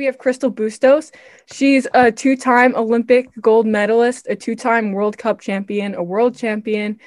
[0.00, 1.12] we have Crystl Bustos.
[1.52, 6.34] She's a two time Olympic gold medalist, a two time World Cup champion, a world
[6.34, 6.98] champion,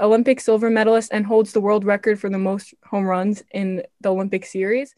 [0.00, 4.08] Olympic silver medalist, and holds the world record for the most home runs in the
[4.08, 4.94] Olympic series.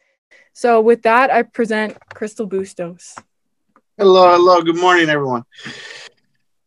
[0.52, 3.16] So, with that, I present Crystl Bustos.
[3.98, 4.62] Hello, hello.
[4.62, 5.42] Good morning, everyone.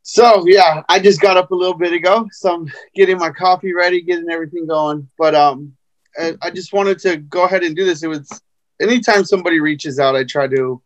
[0.01, 2.27] So, yeah, I just got up a little bit ago.
[2.33, 5.09] So, I'm getting my coffee ready, getting everything going.
[5.17, 5.77] But um,
[6.19, 8.03] I just wanted to go ahead and do this.
[8.03, 8.27] It was
[8.83, 10.81] anytime somebody reaches out, I try to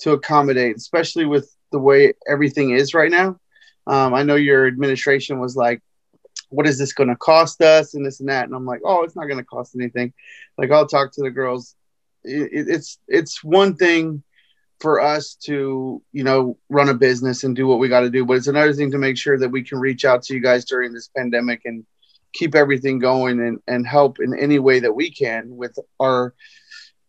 [0.00, 3.38] to accommodate, especially with the way everything is right now.
[3.86, 5.82] Um, I know your administration was like,
[6.50, 9.02] "What is this going to cost us?" and this and that, and I'm like, "Oh,
[9.02, 10.12] it's not going to cost anything."
[10.56, 11.74] Like I'll talk to the girls.
[12.24, 14.22] It, it's it's one thing
[14.80, 18.24] for us to you know run a business and do what we got to do,
[18.24, 20.64] but it's another thing to make sure that we can reach out to you guys
[20.64, 21.84] during this pandemic and
[22.32, 26.34] keep everything going and, and help in any way that we can with our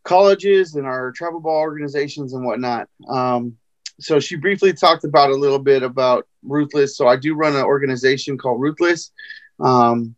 [0.09, 2.89] colleges and our travel ball organizations and whatnot.
[3.07, 3.57] Um,
[3.99, 6.97] so she briefly talked about a little bit about Ruthless.
[6.97, 9.11] So I do run an organization called Ruthless.
[9.59, 10.15] Um,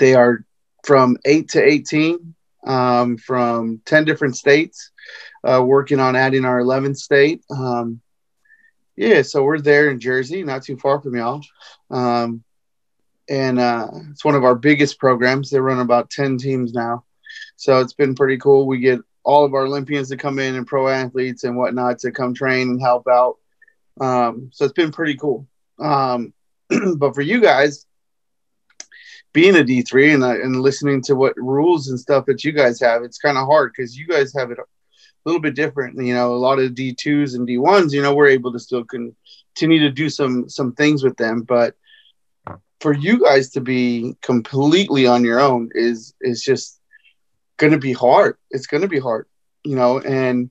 [0.00, 0.44] they are
[0.84, 2.34] from 8 to 18
[2.66, 4.90] um, from 10 different states,
[5.44, 7.44] uh, working on adding our 11th state.
[7.48, 8.00] Um,
[8.96, 11.42] yeah, so we're there in Jersey, not too far from y'all.
[11.92, 12.42] Um,
[13.28, 15.50] and uh, it's one of our biggest programs.
[15.50, 17.04] They run about 10 teams now.
[17.56, 18.66] So it's been pretty cool.
[18.66, 22.12] We get all of our Olympians to come in and pro athletes and whatnot to
[22.12, 23.36] come train and help out.
[24.00, 25.48] Um, so it's been pretty cool.
[25.78, 26.32] Um,
[26.96, 27.86] but for you guys,
[29.32, 32.80] being a D3 and, uh, and listening to what rules and stuff that you guys
[32.80, 34.64] have, it's kind of hard because you guys have it a
[35.24, 36.00] little bit different.
[36.00, 39.80] You know, a lot of D2s and D1s, you know, we're able to still continue
[39.80, 41.74] to do some some things with them, but
[42.80, 46.75] for you guys to be completely on your own is is just
[47.56, 48.36] going to be hard.
[48.50, 49.26] It's going to be hard,
[49.64, 50.00] you know.
[50.00, 50.50] And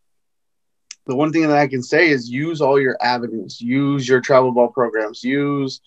[1.06, 4.52] the one thing that I can say is use all your avenues, use your travel
[4.52, 5.82] ball programs, use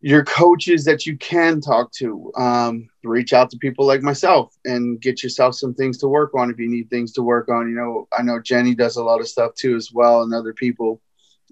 [0.00, 2.32] your coaches that you can talk to.
[2.36, 6.50] Um, reach out to people like myself and get yourself some things to work on
[6.50, 7.68] if you need things to work on.
[7.68, 10.54] You know, I know Jenny does a lot of stuff too as well, and other
[10.54, 11.00] people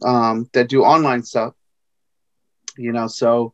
[0.02, 1.54] um, that do online stuff.
[2.78, 3.52] You know, so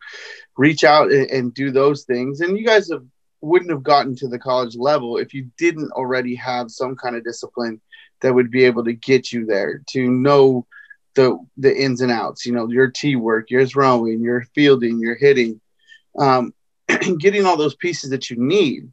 [0.57, 2.41] reach out and, and do those things.
[2.41, 3.05] And you guys have
[3.43, 7.25] wouldn't have gotten to the college level if you didn't already have some kind of
[7.25, 7.81] discipline
[8.21, 10.67] that would be able to get you there to know
[11.15, 15.15] the the ins and outs you know your t work your throwing your fielding your
[15.15, 15.61] hitting
[16.19, 16.53] um,
[17.19, 18.91] getting all those pieces that you need.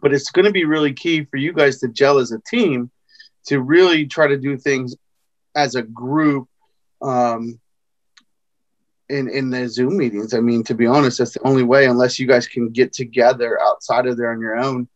[0.00, 2.90] But it's going to be really key for you guys to gel as a team
[3.46, 4.94] to really try to do things
[5.54, 6.48] as a group
[7.02, 7.60] um,
[9.12, 10.34] in in the Zoom meetings.
[10.34, 13.60] I mean, to be honest, that's the only way unless you guys can get together
[13.60, 14.88] outside of there on your own.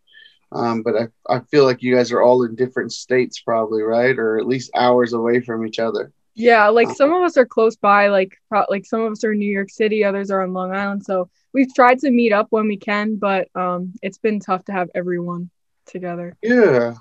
[0.52, 4.16] Um, but I, I feel like you guys are all in different states, probably, right?
[4.16, 6.12] Or at least hours away from each other.
[6.34, 9.32] Yeah, like some of us are close by, like pro- like some of us are
[9.32, 11.04] in New York City, others are on Long Island.
[11.04, 14.72] So we've tried to meet up when we can, but um, it's been tough to
[14.72, 15.50] have everyone
[15.86, 16.36] together.
[16.42, 16.94] Yeah,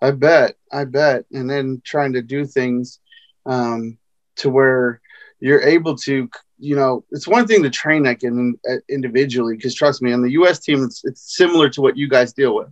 [0.00, 3.00] I bet, I bet, and then trying to do things
[3.44, 3.98] um,
[4.36, 5.00] to where
[5.44, 9.74] you're able to you know it's one thing to train like in, uh, individually because
[9.74, 12.68] trust me on the us team it's, it's similar to what you guys deal with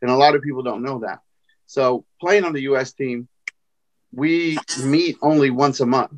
[0.00, 1.18] and a lot of people don't know that.
[1.66, 3.28] So playing on the us team
[4.10, 6.12] we meet only once a month.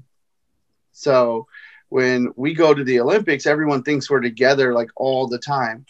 [0.93, 1.49] So
[1.89, 5.87] when we go to the olympics everyone thinks we're together like all the time.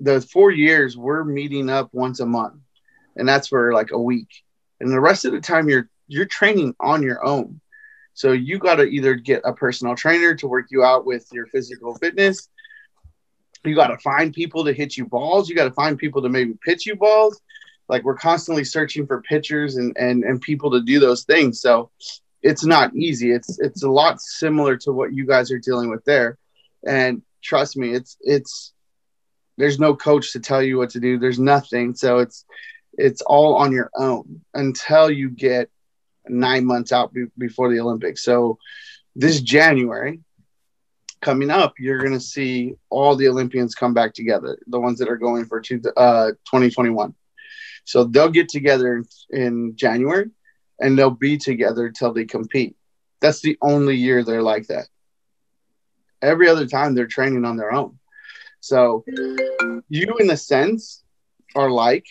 [0.00, 2.60] The four years we're meeting up once a month
[3.16, 4.30] and that's for like a week.
[4.80, 7.60] And the rest of the time you're you're training on your own
[8.14, 11.46] so you got to either get a personal trainer to work you out with your
[11.46, 12.48] physical fitness.
[13.64, 15.48] You got to find people to hit you balls.
[15.48, 17.40] You got to find people to maybe pitch you balls.
[17.88, 21.60] Like we're constantly searching for pitchers and, and, and people to do those things.
[21.60, 21.90] So
[22.42, 23.32] it's not easy.
[23.32, 26.38] It's, it's a lot similar to what you guys are dealing with there.
[26.86, 28.72] And trust me, it's, it's,
[29.58, 31.18] there's no coach to tell you what to do.
[31.18, 31.94] There's nothing.
[31.94, 32.44] So it's,
[32.94, 35.70] it's all on your own until you get
[36.28, 38.24] nine months out be- before the Olympics.
[38.24, 38.58] So
[39.14, 40.20] this January
[41.20, 45.08] coming up, you're going to see all the Olympians come back together, the ones that
[45.08, 47.14] are going for two, uh, 2021.
[47.84, 50.30] So they'll get together in, January
[50.80, 52.76] and they'll be together till they compete.
[53.20, 54.86] That's the only year they're like that.
[56.20, 57.98] Every other time they're training on their own.
[58.60, 59.04] So
[59.88, 61.02] you, in a sense,
[61.54, 62.06] are like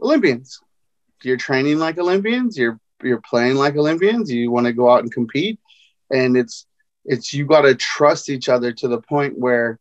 [0.00, 0.60] Olympians.
[1.22, 2.58] You're training like Olympians.
[2.58, 5.58] You're you're playing like Olympians, you want to go out and compete,
[6.10, 6.66] and it's
[7.04, 9.78] it's you got to trust each other to the point where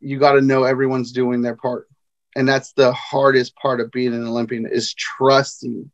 [0.00, 1.88] you got to know everyone's doing their part,
[2.36, 5.90] and that's the hardest part of being an Olympian is trusting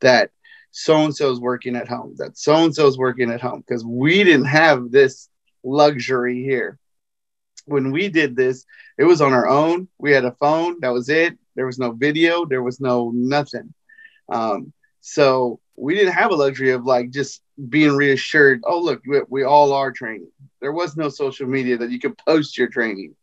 [0.00, 0.30] that
[0.70, 3.64] so and so is working at home, that so and so is working at home,
[3.66, 5.28] because we didn't have this
[5.64, 6.78] luxury here.
[7.64, 8.64] When we did this,
[8.98, 9.88] it was on our own.
[9.98, 11.36] We had a phone, that was it.
[11.56, 13.72] There was no video, there was no nothing.
[14.28, 14.72] Um,
[15.08, 18.60] so we didn't have a luxury of like just being reassured.
[18.64, 20.32] Oh, look, we, we all are training.
[20.60, 23.14] There was no social media that you could post your training.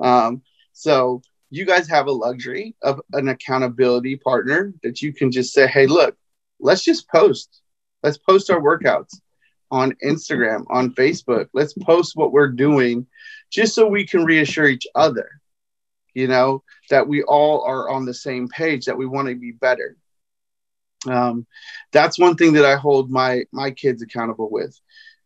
[0.00, 0.40] Um,
[0.72, 5.66] so you guys have a luxury of an accountability partner that you can just say,
[5.66, 6.16] hey, look,
[6.58, 7.60] let's just post.
[8.02, 9.20] Let's post our workouts
[9.70, 11.50] on Instagram, on Facebook.
[11.52, 13.06] Let's post what we're doing
[13.50, 15.28] just so we can reassure each other,
[16.14, 19.52] you know, that we all are on the same page, that we want to be
[19.52, 19.98] better.
[21.08, 21.46] Um,
[21.92, 24.78] that's one thing that I hold my my kids accountable with.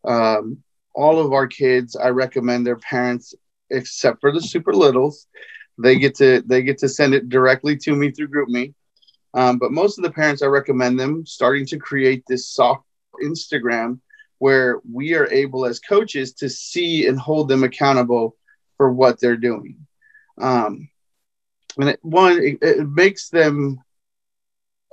[0.03, 0.63] Um,
[0.93, 3.33] all of our kids, I recommend their parents,
[3.69, 5.27] except for the super littles,
[5.81, 8.73] they get to they get to send it directly to me through GroupMe.
[9.33, 12.83] Um, but most of the parents, I recommend them starting to create this soft
[13.23, 13.99] Instagram
[14.39, 18.35] where we are able as coaches to see and hold them accountable
[18.75, 19.85] for what they're doing.
[20.39, 20.89] Um,
[21.77, 23.79] and it, one, it, it makes them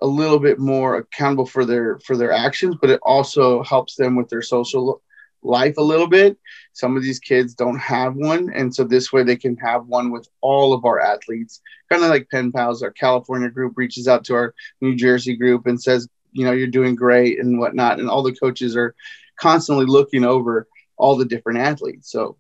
[0.01, 4.17] a little bit more accountable for their for their actions, but it also helps them
[4.17, 5.03] with their social
[5.43, 6.39] life a little bit.
[6.73, 10.11] Some of these kids don't have one, and so this way they can have one
[10.11, 11.61] with all of our athletes.
[11.91, 15.67] Kind of like Pen Pals, our California group reaches out to our New Jersey group
[15.67, 18.95] and says, you know, you're doing great and whatnot, and all the coaches are
[19.41, 22.11] constantly looking over all the different athletes.
[22.11, 22.37] So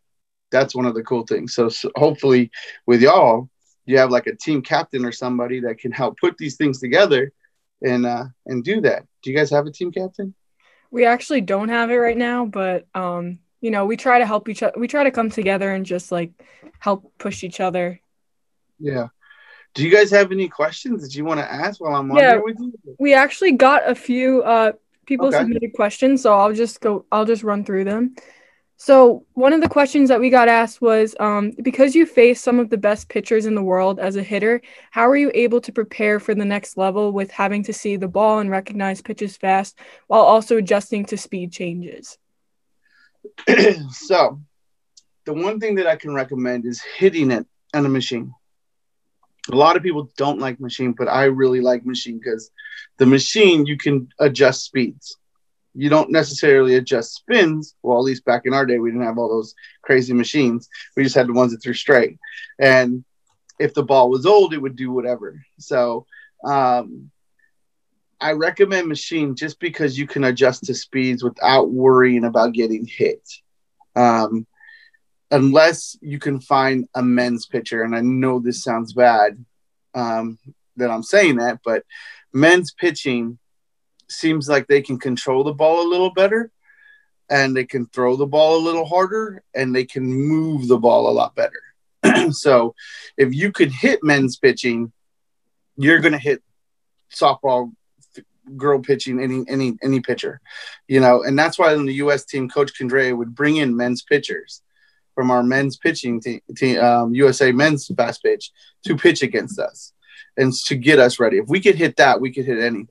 [0.50, 1.54] that's one of the cool things.
[1.54, 2.50] So, so hopefully
[2.86, 3.48] with y'all,
[3.86, 7.32] you have like a team captain or somebody that can help put these things together
[7.82, 9.04] and uh, and do that.
[9.22, 10.34] Do you guys have a team captain?
[10.90, 14.48] We actually don't have it right now, but um, you know, we try to help
[14.48, 14.78] each other.
[14.78, 16.32] We try to come together and just like
[16.78, 18.00] help push each other.
[18.78, 19.08] Yeah.
[19.74, 22.32] Do you guys have any questions that you want to ask while I'm on yeah,
[22.32, 22.72] here with you?
[22.98, 24.72] We actually got a few uh
[25.06, 25.38] people okay.
[25.38, 28.14] submitted questions, so I'll just go I'll just run through them.
[28.80, 32.60] So one of the questions that we got asked was, um, because you face some
[32.60, 35.72] of the best pitchers in the world as a hitter, how are you able to
[35.72, 39.76] prepare for the next level with having to see the ball and recognize pitches fast
[40.06, 42.18] while also adjusting to speed changes?
[43.90, 44.40] so,
[45.24, 48.32] the one thing that I can recommend is hitting it on a machine.
[49.50, 52.52] A lot of people don't like machine, but I really like machine because
[52.98, 55.16] the machine you can adjust speeds
[55.74, 57.74] you don't necessarily adjust spins.
[57.82, 60.68] Well, at least back in our day, we didn't have all those crazy machines.
[60.96, 62.18] We just had the ones that threw straight.
[62.58, 63.04] And
[63.58, 65.44] if the ball was old, it would do whatever.
[65.58, 66.06] So
[66.44, 67.10] um,
[68.20, 73.22] I recommend machine just because you can adjust to speeds without worrying about getting hit.
[73.94, 74.46] Um,
[75.30, 79.44] unless you can find a men's pitcher, and I know this sounds bad
[79.94, 80.38] um,
[80.76, 81.84] that I'm saying that, but
[82.32, 83.38] men's pitching
[84.10, 86.50] seems like they can control the ball a little better
[87.30, 91.08] and they can throw the ball a little harder and they can move the ball
[91.08, 91.62] a lot better.
[92.32, 92.74] so
[93.16, 94.92] if you could hit men's pitching,
[95.76, 96.42] you're going to hit
[97.10, 97.72] softball
[98.56, 100.40] girl pitching any any any pitcher,
[100.86, 102.24] you know, and that's why in the U.S.
[102.24, 104.62] team, Coach Candrea would bring in men's pitchers
[105.14, 108.52] from our men's pitching team, um, USA men's fast pitch
[108.84, 109.92] to pitch against us
[110.36, 111.38] and to get us ready.
[111.38, 112.86] If we could hit that, we could hit anything.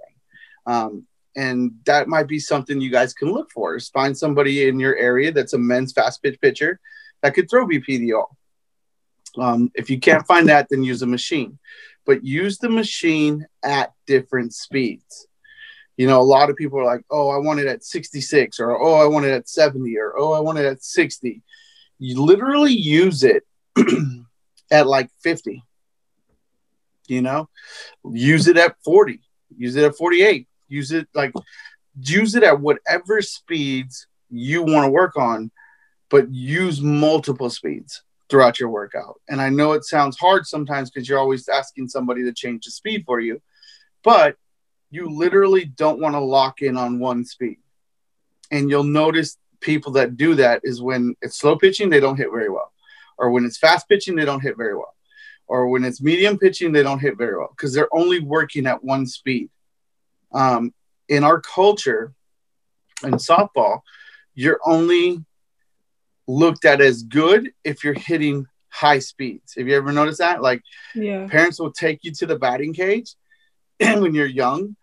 [0.68, 4.80] Um, and that might be something you guys can look for is find somebody in
[4.80, 6.80] your area that's a men's fast pitch pitcher
[7.22, 8.26] that could throw BPDO.
[9.38, 11.60] Um, if you can't find that, then use a machine,
[12.06, 15.28] but use the machine at different speeds.
[15.96, 18.72] You know, a lot of people are like, oh, I want it at 66, or
[18.72, 21.42] oh, I want it at 70, or oh, I want it at 60.
[22.00, 23.44] You literally use it
[24.72, 25.64] at like 50.
[27.08, 27.50] You know,
[28.12, 29.22] use it at 40,
[29.56, 31.34] use it at 48, use it like
[32.00, 35.52] use it at whatever speeds you want to work on,
[36.10, 39.20] but use multiple speeds throughout your workout.
[39.30, 42.72] And I know it sounds hard sometimes because you're always asking somebody to change the
[42.72, 43.42] speed for you,
[44.04, 44.36] but
[44.90, 47.58] you literally don't want to lock in on one speed.
[48.52, 52.32] And you'll notice people that do that is when it's slow pitching, they don't hit
[52.32, 52.72] very well.
[53.18, 54.94] Or when it's fast pitching, they don't hit very well.
[55.48, 58.84] Or when it's medium pitching, they don't hit very well because they're only working at
[58.84, 59.50] one speed
[60.34, 60.74] um,
[61.08, 62.14] in our culture
[63.04, 63.82] in softball,
[64.36, 65.24] you're only
[66.28, 69.56] looked at as good if you're hitting high speeds.
[69.58, 70.42] Have you ever noticed that?
[70.42, 70.62] Like,
[70.94, 71.28] yeah.
[71.28, 73.16] parents will take you to the batting cage
[73.80, 74.76] when you're young,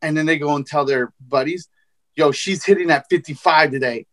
[0.00, 1.68] and then they go and tell their buddies,
[2.14, 4.06] "Yo, she's hitting at 55 today.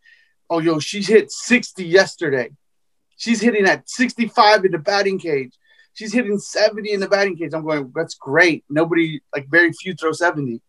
[0.49, 2.49] Oh, yo, she hit 60 yesterday.
[3.17, 5.53] She's hitting at 65 in the batting cage.
[5.93, 8.65] She's hitting 70 in the batting cage." I'm going, "That's great.
[8.69, 10.61] Nobody, like, very few throw 70."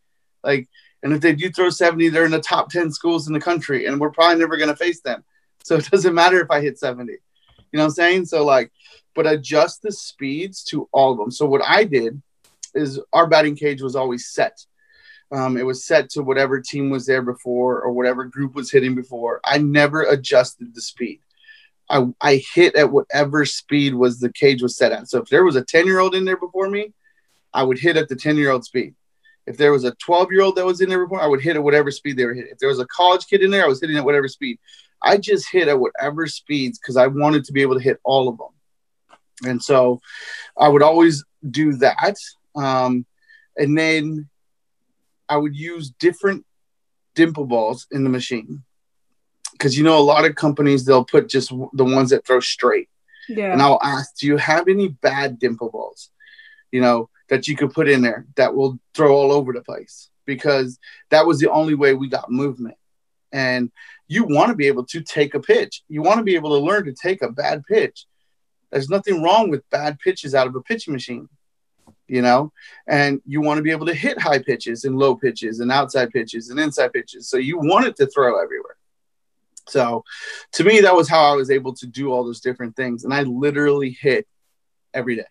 [0.42, 0.68] Like,
[1.02, 3.86] and if they do throw 70, they're in the top 10 schools in the country,
[3.86, 5.24] and we're probably never going to face them.
[5.62, 7.12] So it doesn't matter if I hit 70.
[7.12, 7.18] You
[7.74, 8.24] know what I'm saying?
[8.24, 8.72] So, like,
[9.14, 11.30] but adjust the speeds to all of them.
[11.30, 12.20] So, what I did
[12.74, 14.64] is our batting cage was always set.
[15.30, 18.94] Um, it was set to whatever team was there before or whatever group was hitting
[18.94, 19.40] before.
[19.44, 21.20] I never adjusted the speed.
[21.88, 25.08] I, I hit at whatever speed was the cage was set at.
[25.08, 26.92] So if there was a 10 year old in there before me,
[27.52, 28.94] I would hit at the 10 year old speed.
[29.46, 31.56] If there was a 12 year old that was in there before, I would hit
[31.56, 32.52] at whatever speed they were hitting.
[32.52, 34.58] If there was a college kid in there, I was hitting at whatever speed.
[35.02, 38.28] I just hit at whatever speeds because I wanted to be able to hit all
[38.28, 39.50] of them.
[39.50, 40.00] And so
[40.56, 42.16] I would always do that.
[42.54, 43.06] Um,
[43.56, 44.28] and then
[45.28, 46.44] I would use different
[47.14, 48.62] dimple balls in the machine
[49.52, 52.88] because you know a lot of companies they'll put just the ones that throw straight.
[53.28, 53.52] Yeah.
[53.52, 56.10] And I'll ask, do you have any bad dimple balls?
[56.70, 60.10] You know that you could put in there that will throw all over the place
[60.26, 62.76] because that was the only way we got movement.
[63.32, 63.70] And
[64.08, 65.82] you want to be able to take a pitch.
[65.88, 68.06] You want to be able to learn to take a bad pitch.
[68.70, 71.28] There's nothing wrong with bad pitches out of a pitching machine
[72.10, 72.52] you know,
[72.88, 76.10] and you want to be able to hit high pitches and low pitches and outside
[76.10, 77.28] pitches and inside pitches.
[77.28, 78.76] So you want it to throw everywhere.
[79.68, 80.02] So
[80.54, 83.04] to me, that was how I was able to do all those different things.
[83.04, 84.26] And I literally hit
[84.92, 85.22] every day.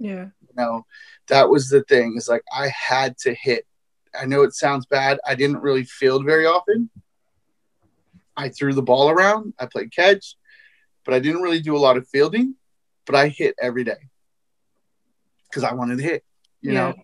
[0.00, 0.26] Yeah.
[0.56, 0.86] Know,
[1.28, 2.14] that was the thing.
[2.16, 3.66] Is like I had to hit.
[4.18, 5.18] I know it sounds bad.
[5.26, 6.90] I didn't really field very often.
[8.36, 9.54] I threw the ball around.
[9.58, 10.36] I played catch,
[11.04, 12.54] but I didn't really do a lot of fielding.
[13.04, 14.08] But I hit every day
[15.48, 16.24] because I wanted to hit.
[16.60, 16.78] You yeah.
[16.78, 16.94] know,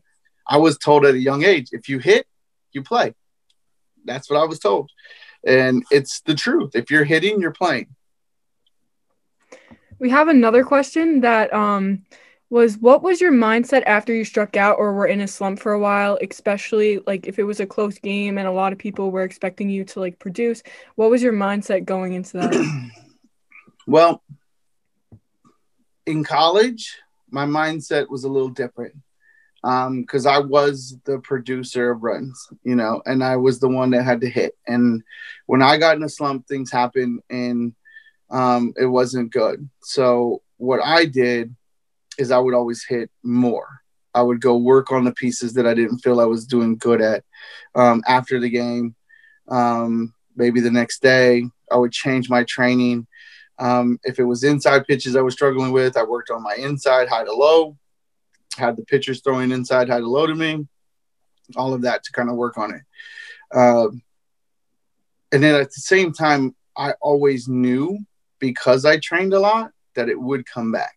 [0.46, 2.26] I was told at a young age, if you hit,
[2.72, 3.14] you play.
[4.04, 4.90] That's what I was told.
[5.46, 6.74] And it's the truth.
[6.74, 7.88] If you're hitting, you're playing.
[9.98, 12.04] We have another question that um,
[12.52, 15.72] was what was your mindset after you struck out or were in a slump for
[15.72, 19.10] a while, especially like if it was a close game and a lot of people
[19.10, 20.62] were expecting you to like produce?
[20.96, 22.90] What was your mindset going into that?
[23.86, 24.22] well,
[26.04, 26.98] in college,
[27.30, 28.96] my mindset was a little different
[29.62, 33.92] because um, I was the producer of runs, you know, and I was the one
[33.92, 34.58] that had to hit.
[34.66, 35.02] And
[35.46, 37.72] when I got in a slump, things happened and
[38.28, 39.70] um, it wasn't good.
[39.80, 41.56] So what I did
[42.18, 43.68] is I would always hit more.
[44.14, 47.00] I would go work on the pieces that I didn't feel I was doing good
[47.00, 47.24] at
[47.74, 48.94] um, after the game.
[49.48, 53.06] Um, maybe the next day, I would change my training
[53.58, 57.08] um, if it was inside pitches I was struggling with, I worked on my inside
[57.08, 57.76] high to low,
[58.56, 60.66] had the pitchers throwing inside high to low to me,
[61.56, 62.82] all of that to kind of work on it.
[63.54, 63.88] Uh,
[65.30, 67.98] and then at the same time, I always knew
[68.38, 70.96] because I trained a lot that it would come back,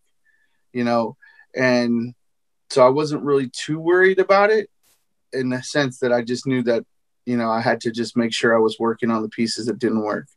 [0.76, 1.18] you know,
[1.56, 2.14] and
[2.70, 4.70] so I wasn't really too worried about it
[5.34, 6.84] in the sense that I just knew that,
[7.26, 9.80] you know, I had to just make sure I was working on the pieces that
[9.80, 10.28] didn't work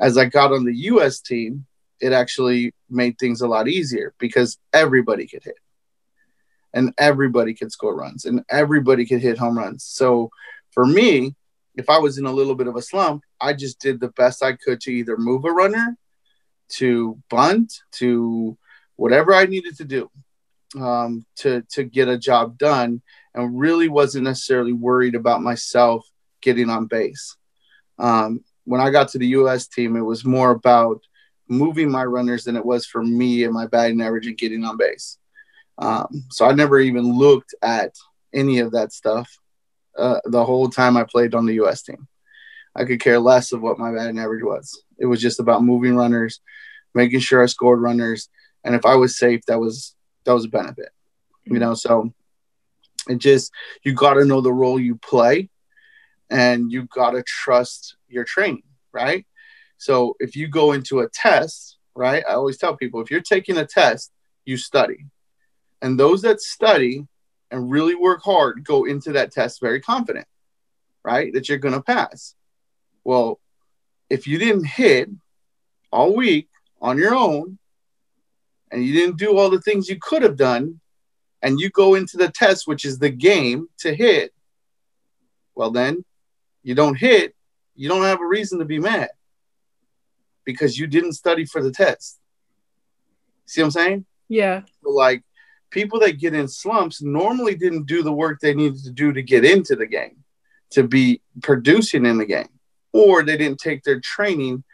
[0.00, 1.66] as I got on the US team,
[2.00, 5.58] it actually made things a lot easier because everybody could hit
[6.72, 9.84] and everybody could score runs and everybody could hit home runs.
[9.84, 10.30] So
[10.72, 11.34] for me,
[11.76, 14.42] if I was in a little bit of a slump, I just did the best
[14.42, 15.96] I could to either move a runner,
[16.70, 18.56] to bunt, to
[19.00, 20.10] whatever I needed to do
[20.78, 23.00] um, to to get a job done,
[23.34, 26.06] and really wasn't necessarily worried about myself
[26.42, 27.36] getting on base.
[27.98, 29.66] Um, when I got to the U.S.
[29.68, 31.00] team, it was more about
[31.48, 34.76] moving my runners than it was for me and my batting average and getting on
[34.76, 35.18] base.
[35.78, 37.94] Um, so I never even looked at
[38.34, 39.34] any of that stuff
[39.98, 41.82] uh, the whole time I played on the U.S.
[41.82, 42.06] team.
[42.76, 44.84] I could care less of what my batting average was.
[44.98, 46.40] It was just about moving runners,
[46.94, 48.28] making sure I scored runners,
[48.64, 50.90] and if I was safe, that was that was a benefit.
[51.44, 51.60] You mm-hmm.
[51.60, 52.12] know, so
[53.08, 53.52] it just
[53.82, 55.48] you got to know the role you play
[56.28, 58.62] and you got to trust your training,
[58.92, 59.26] right?
[59.78, 62.22] So if you go into a test, right?
[62.28, 64.12] I always tell people if you're taking a test,
[64.44, 65.06] you study.
[65.82, 67.06] And those that study
[67.50, 70.26] and really work hard go into that test very confident,
[71.04, 71.32] right?
[71.32, 72.34] That you're going to pass.
[73.04, 73.40] Well,
[74.08, 75.08] if you didn't hit
[75.90, 76.48] all week
[76.80, 77.58] on your own
[78.70, 80.80] and you didn't do all the things you could have done,
[81.42, 84.32] and you go into the test, which is the game to hit,
[85.54, 86.04] well, then
[86.62, 87.34] you don't hit,
[87.74, 89.10] you don't have a reason to be mad
[90.44, 92.18] because you didn't study for the test.
[93.46, 94.06] See what I'm saying?
[94.28, 94.62] Yeah.
[94.82, 95.22] like
[95.70, 99.22] people that get in slumps normally didn't do the work they needed to do to
[99.22, 100.16] get into the game,
[100.70, 102.48] to be producing in the game,
[102.92, 104.64] or they didn't take their training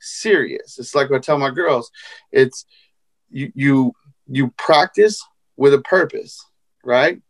[0.00, 0.78] serious.
[0.78, 1.90] It's like I tell my girls,
[2.32, 2.66] it's
[3.30, 3.92] you you
[4.28, 5.24] you practice
[5.56, 6.44] with a purpose,
[6.84, 7.20] right?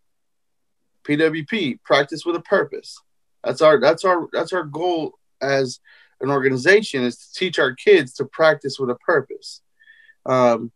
[1.05, 2.99] PWP, practice with a purpose.
[3.45, 5.81] That's our that's our that's our goal as
[6.21, 9.61] an organization is to teach our kids to practice with a purpose.
[10.25, 10.73] Um,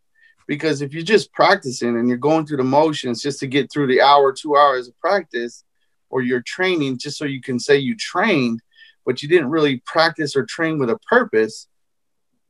[0.47, 3.87] because if you're just practicing and you're going through the motions just to get through
[3.87, 5.63] the hour, two hours of practice,
[6.09, 8.61] or you're training just so you can say you trained,
[9.05, 11.67] but you didn't really practice or train with a purpose,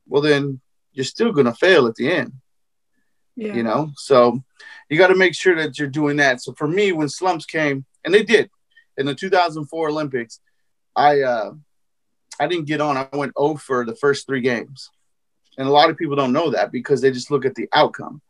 [0.08, 0.60] well, then
[0.92, 2.32] you're still going to fail at the end.
[3.34, 3.54] Yeah.
[3.54, 4.42] You know, so
[4.88, 6.42] you got to make sure that you're doing that.
[6.42, 8.50] So for me, when slumps came, and they did
[8.98, 10.40] in the 2004 Olympics,
[10.94, 11.52] I uh,
[12.38, 12.96] I didn't get on.
[12.96, 14.90] I went 0 for the first three games,
[15.56, 18.20] and a lot of people don't know that because they just look at the outcome.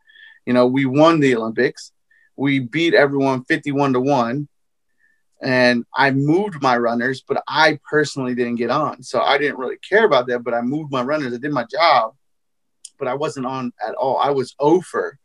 [0.47, 1.93] You know, we won the Olympics,
[2.37, 4.49] we beat everyone 51 to one,
[5.43, 9.03] and I moved my runners, but I personally didn't get on.
[9.03, 11.35] So I didn't really care about that, but I moved my runners.
[11.35, 12.15] I did my job,
[13.03, 14.17] but I wasn't on at all.
[14.17, 15.19] I was over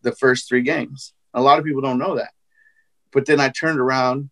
[0.00, 1.12] the first three games.
[1.34, 2.30] A lot of people don't know that.
[3.12, 4.30] But then I turned around.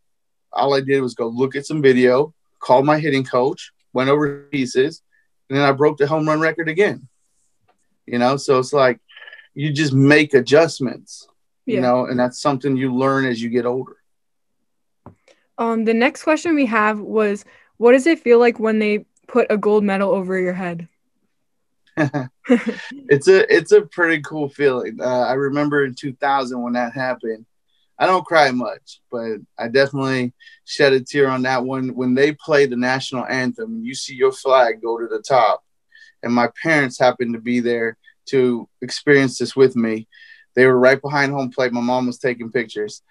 [0.54, 4.45] All I did was go look at some video, called my hitting coach, went over
[4.45, 5.02] pieces,
[5.50, 7.07] and then I broke the home run record again.
[8.07, 9.00] You know, so it's like
[9.52, 11.28] you just make adjustments,
[11.66, 11.75] yeah.
[11.75, 13.97] you know, and that's something you learn as you get older.
[15.59, 17.45] Um, the next question we have was,
[17.76, 20.88] what does it feel like when they put a gold medal over your head?
[23.09, 24.99] it's a it's a pretty cool feeling.
[25.00, 27.47] Uh, I remember in 2000 when that happened.
[28.00, 30.33] I don't cry much, but I definitely
[30.64, 33.85] shed a tear on that one when they play the national anthem.
[33.85, 35.64] You see your flag go to the top,
[36.23, 40.07] and my parents happened to be there to experience this with me.
[40.55, 41.73] They were right behind home plate.
[41.73, 43.02] My mom was taking pictures,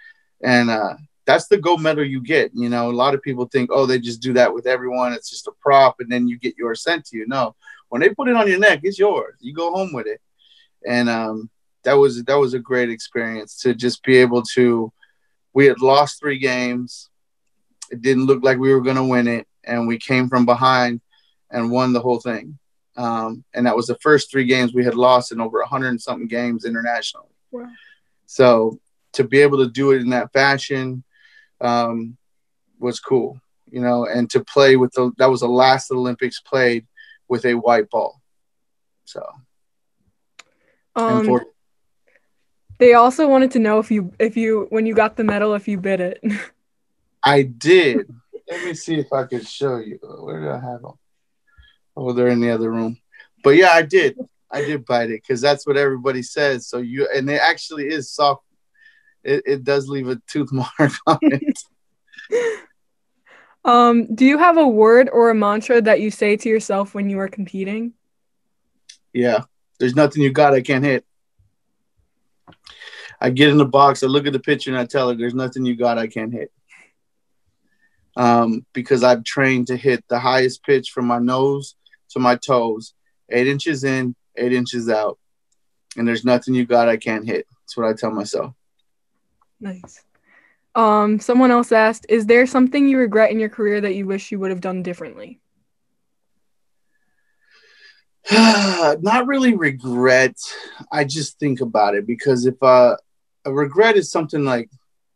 [0.42, 0.94] and uh,
[1.26, 2.52] that's the gold medal you get.
[2.54, 5.12] You know, a lot of people think, oh, they just do that with everyone.
[5.14, 7.26] It's just a prop, and then you get yours sent to you.
[7.28, 7.56] No,
[7.90, 9.36] when they put it on your neck, it's yours.
[9.40, 10.22] You go home with it,
[10.86, 11.50] and um,
[11.84, 14.92] that was that was a great experience to just be able to.
[15.54, 17.10] We had lost three games.
[17.92, 21.02] It didn't look like we were going to win it, and we came from behind
[21.50, 22.60] and won the whole thing.
[22.98, 26.02] Um, and that was the first three games we had lost in over 100 and
[26.02, 27.30] something games internationally.
[27.52, 27.70] Wow.
[28.26, 28.80] So
[29.14, 31.04] to be able to do it in that fashion,
[31.62, 32.18] um,
[32.80, 33.40] was cool,
[33.72, 36.86] you know, and to play with the that was the last Olympics played
[37.28, 38.22] with a white ball.
[39.06, 39.26] So,
[40.96, 41.40] um,
[42.80, 45.68] they also wanted to know if you if you when you got the medal if
[45.68, 46.24] you bit it.
[47.24, 48.08] I did.
[48.50, 50.00] Let me see if I could show you.
[50.02, 50.94] Where did I have them?
[51.96, 52.98] Oh, they're in the other room.
[53.44, 54.18] But yeah, I did.
[54.50, 56.68] I did bite it because that's what everybody says.
[56.68, 58.44] So you and it actually is soft
[59.28, 61.60] it, it does leave a tooth mark on it.
[63.68, 67.10] um, do you have a word or a mantra that you say to yourself when
[67.10, 67.94] you are competing?
[69.14, 69.42] Yeah,
[69.80, 71.06] there's nothing you got I can't hit.
[73.20, 75.34] I get in the box, I look at the picture, and I tell her, "There's
[75.34, 76.52] nothing you got I can't hit."
[78.16, 81.76] Um, because I've trained to hit the highest pitch from my nose
[82.12, 82.94] to my toes,
[83.30, 85.20] eight inches in, eight inches out,
[85.98, 87.46] and there's nothing you got I can't hit.
[87.62, 88.54] That's what I tell myself.
[89.60, 90.04] Nice.
[90.78, 94.32] Um, someone else asked, is there something you regret in your career that you wish
[94.32, 95.42] you would have done differently?
[98.32, 100.36] Not really regret.
[100.92, 102.96] I just think about it because if uh,
[103.44, 104.70] a regret is something like,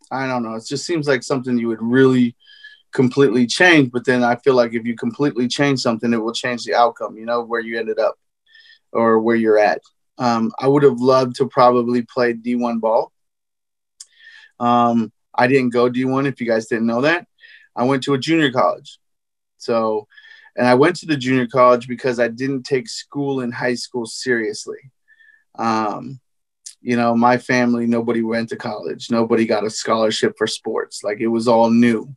[0.10, 2.36] I don't know, it just seems like something you would really
[2.92, 3.92] completely change.
[3.92, 7.18] But then I feel like if you completely change something, it will change the outcome,
[7.18, 8.16] you know, where you ended up
[8.92, 9.84] or where you're at.
[10.18, 13.12] Um, I would have loved to probably play D1 ball.
[14.60, 17.28] Um, I didn't go D1 if you guys didn't know that.
[17.76, 19.00] I went to a junior college.
[19.58, 20.08] So,
[20.58, 24.06] and I went to the junior college because I didn't take school in high school
[24.06, 24.92] seriously.
[25.58, 26.20] Um,
[26.82, 29.12] you know, my family, nobody went to college.
[29.12, 31.04] Nobody got a scholarship for sports.
[31.04, 32.16] Like it was all new.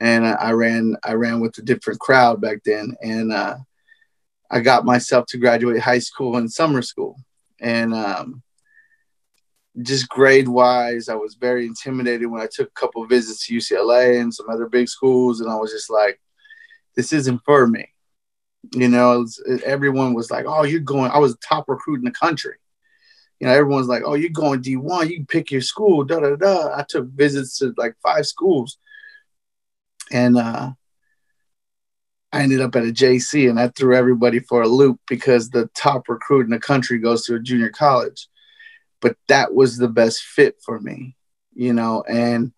[0.00, 2.94] And I ran, I ran with a different crowd back then.
[3.02, 3.56] And uh,
[4.50, 7.16] I got myself to graduate high school and summer school.
[7.60, 8.42] And um,
[9.80, 14.20] just grade wise, I was very intimidated when I took a couple visits to UCLA
[14.20, 16.20] and some other big schools, and I was just like,
[16.94, 17.88] "This isn't for me."
[18.72, 22.10] You know, was, everyone was like, "Oh, you're going." I was top recruit in the
[22.10, 22.56] country.
[23.40, 25.08] You know, everyone's like, "Oh, you're going D one.
[25.08, 26.76] You can pick your school." Da da da.
[26.76, 28.78] I took visits to like five schools,
[30.10, 30.72] and uh,
[32.32, 35.70] I ended up at a JC, and I threw everybody for a loop because the
[35.74, 38.28] top recruit in the country goes to a junior college
[39.02, 41.14] but that was the best fit for me,
[41.52, 42.52] you know, and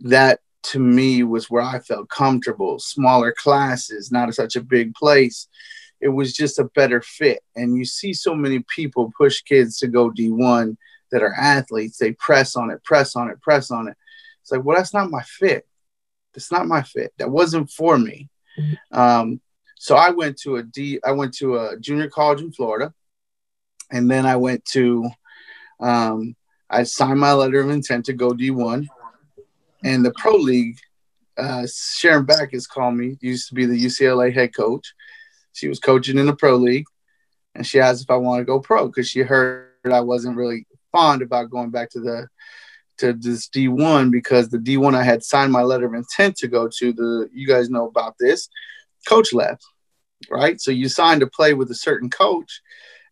[0.00, 2.78] that to me was where I felt comfortable.
[2.78, 5.46] Smaller classes, not such a big place.
[6.00, 7.40] It was just a better fit.
[7.54, 10.76] And you see so many people push kids to go D1
[11.12, 11.98] that are athletes.
[11.98, 13.96] They press on it, press on it, press on it.
[14.42, 15.66] It's like, well, that's not my fit.
[16.32, 17.12] That's not my fit.
[17.18, 18.30] That wasn't for me.
[18.90, 19.40] Um,
[19.76, 20.98] so I went to a D.
[21.04, 22.94] I went to a junior college in Florida,
[23.92, 25.10] and then I went to.
[25.84, 26.34] Um,
[26.70, 28.86] I signed my letter of intent to go D1,
[29.84, 30.78] and the pro league.
[31.36, 33.18] Uh, Sharon has called me.
[33.20, 34.94] Used to be the UCLA head coach.
[35.52, 36.86] She was coaching in the pro league,
[37.54, 40.66] and she asked if I want to go pro because she heard I wasn't really
[40.90, 42.28] fond about going back to the
[42.98, 46.68] to this D1 because the D1 I had signed my letter of intent to go
[46.78, 48.48] to the you guys know about this
[49.08, 49.64] coach left
[50.30, 52.62] right so you signed to play with a certain coach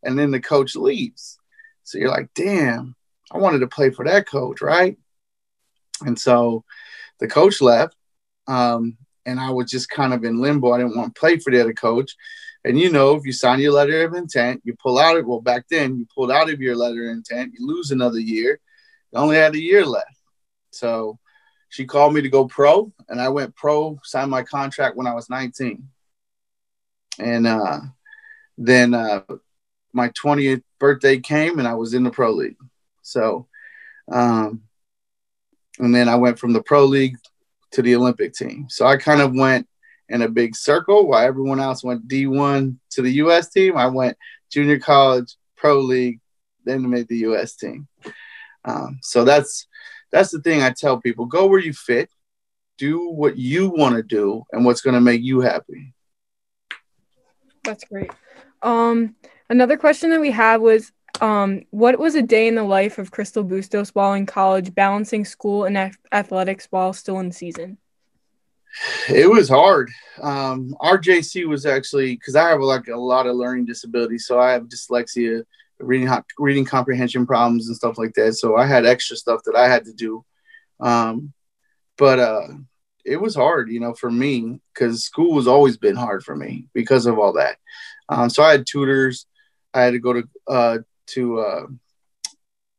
[0.04, 1.40] and then the coach leaves
[1.84, 2.94] so you're like damn
[3.30, 4.96] I wanted to play for that coach right
[6.02, 6.64] and so
[7.20, 7.96] the coach left
[8.48, 11.50] um, and I was just kind of in limbo I didn't want to play for
[11.50, 12.16] the other coach
[12.64, 15.40] and you know, if you sign your letter of intent, you pull out of well
[15.40, 18.60] back then you pulled out of your letter of intent, you lose another year.
[19.12, 20.06] You only had a year left.
[20.70, 21.18] So
[21.68, 25.14] she called me to go pro, and I went pro, signed my contract when I
[25.14, 25.88] was 19.
[27.18, 27.80] And uh,
[28.56, 29.22] then uh,
[29.92, 32.56] my 20th birthday came, and I was in the pro league.
[33.02, 33.46] So,
[34.10, 34.62] um,
[35.78, 37.16] and then I went from the pro league
[37.72, 38.66] to the Olympic team.
[38.68, 39.66] So I kind of went
[40.08, 43.76] in a big circle while everyone else went D1 to the US team.
[43.76, 44.16] I went
[44.50, 46.20] junior college, pro league,
[46.64, 47.88] then made the US team.
[48.64, 49.66] Um, so that's
[50.12, 52.10] that's the thing I tell people: go where you fit,
[52.78, 55.94] do what you want to do, and what's going to make you happy.
[57.64, 58.10] That's great.
[58.62, 59.16] Um,
[59.52, 63.12] another question that we had was, um, what was a day in the life of
[63.12, 67.78] Crystl Bustos while in college, balancing school and athletics while still in season?
[69.08, 69.90] It was hard.
[70.22, 74.40] Um, our JC was actually because I have like a lot of learning disabilities, so
[74.40, 75.44] I have dyslexia,
[75.78, 78.32] reading reading comprehension problems and stuff like that.
[78.32, 80.24] So I had extra stuff that I had to do.
[80.80, 81.34] Um,
[81.98, 82.48] but uh,
[83.04, 86.68] it was hard, you know, for me because school has always been hard for me
[86.72, 87.58] because of all that.
[88.08, 89.26] Um, so I had tutors.
[89.74, 91.66] I had to go to uh, to uh,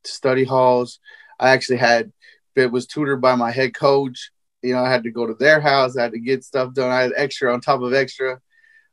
[0.03, 0.99] study halls.
[1.39, 2.11] I actually had
[2.55, 4.31] it was tutored by my head coach
[4.63, 5.97] you know, I had to go to their house.
[5.97, 6.89] I had to get stuff done.
[6.89, 8.39] I had extra on top of extra.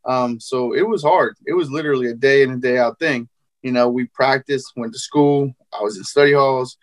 [0.05, 1.37] Um, so it was hard.
[1.47, 3.29] It was literally a day in and day out thing.
[3.63, 5.55] You know, we practiced, went to school.
[5.73, 6.77] I was in study halls.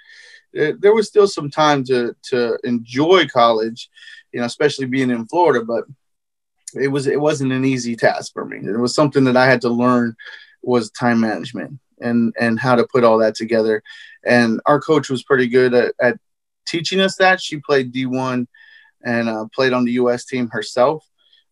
[0.53, 3.89] There was still some time to to enjoy college,
[4.31, 5.63] you know, especially being in Florida.
[5.65, 5.83] But
[6.73, 8.57] it was it wasn't an easy task for me.
[8.57, 10.15] It was something that I had to learn
[10.61, 13.81] was time management and and how to put all that together.
[14.25, 16.19] And our coach was pretty good at, at
[16.67, 17.41] teaching us that.
[17.41, 18.47] She played D one
[19.03, 20.25] and uh, played on the U.S.
[20.25, 21.07] team herself.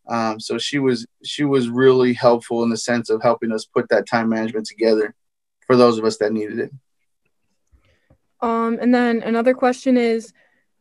[0.08, 3.90] Um, so she was she was really helpful in the sense of helping us put
[3.90, 5.16] that time management together
[5.66, 6.72] for those of us that needed it.
[8.42, 10.32] Um, and then another question is,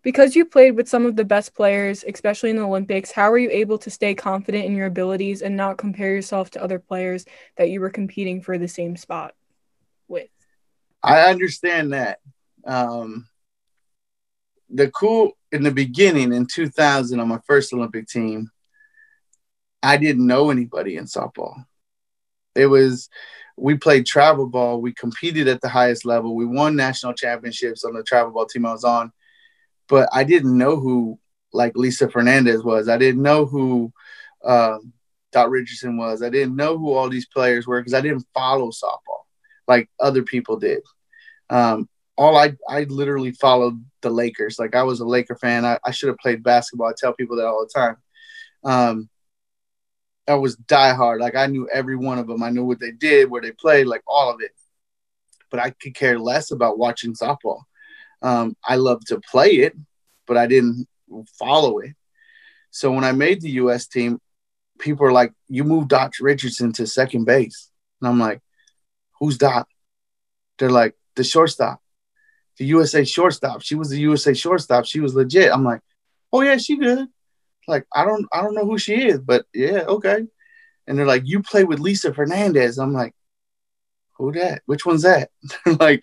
[0.05, 3.39] because you played with some of the best players, especially in the Olympics, how were
[3.39, 7.25] you able to stay confident in your abilities and not compare yourself to other players
[7.57, 9.35] that you were competing for the same spot
[10.07, 10.29] with?
[11.03, 12.21] I understand that.
[12.65, 13.27] Um,
[14.69, 18.51] the cool in the beginning in 2000 on my first Olympic team,
[19.83, 21.65] I didn't know anybody in softball.
[22.55, 23.09] It was
[23.57, 24.81] we played travel ball.
[24.81, 26.35] We competed at the highest level.
[26.35, 29.13] We won national championships on the travel ball team I was on,
[29.89, 31.19] but I didn't know who
[31.53, 32.89] like Lisa Fernandez was.
[32.89, 33.93] I didn't know who
[34.45, 34.93] um,
[35.33, 36.23] Dot Richardson was.
[36.23, 39.25] I didn't know who all these players were because I didn't follow softball
[39.67, 40.83] like other people did.
[41.51, 44.59] Um, all I I literally followed the Lakers.
[44.59, 45.65] Like I was a Laker fan.
[45.65, 46.89] I, I should have played basketball.
[46.89, 47.97] I tell people that all the time.
[48.63, 49.09] Um,
[50.29, 51.21] I was diehard.
[51.21, 52.43] Like I knew every one of them.
[52.43, 54.53] I knew what they did, where they played, like all of it.
[55.51, 57.63] But I could care less about watching softball.
[58.23, 59.75] Um, I love to play it,
[60.27, 60.87] but I didn't
[61.39, 61.93] follow it.
[62.71, 63.87] So when I made the U.S.
[63.87, 64.21] team,
[64.79, 68.41] people are like, "You moved Dot Richardson to second base," and I'm like,
[69.21, 69.69] "Who's Dot?"
[70.59, 71.81] They're like, "The shortstop."
[72.59, 73.63] the USA shortstop.
[73.63, 74.85] She was the USA shortstop.
[74.85, 75.53] She was legit.
[75.53, 75.81] I'm like,
[76.33, 77.09] oh yeah, she good.
[77.67, 80.25] Like I don't I don't know who she is, but yeah, okay.
[80.87, 82.79] And they're like, you play with Lisa Fernandez.
[82.79, 83.15] I'm like,
[84.17, 84.63] who that?
[84.67, 85.31] Which one's that?
[85.81, 86.03] like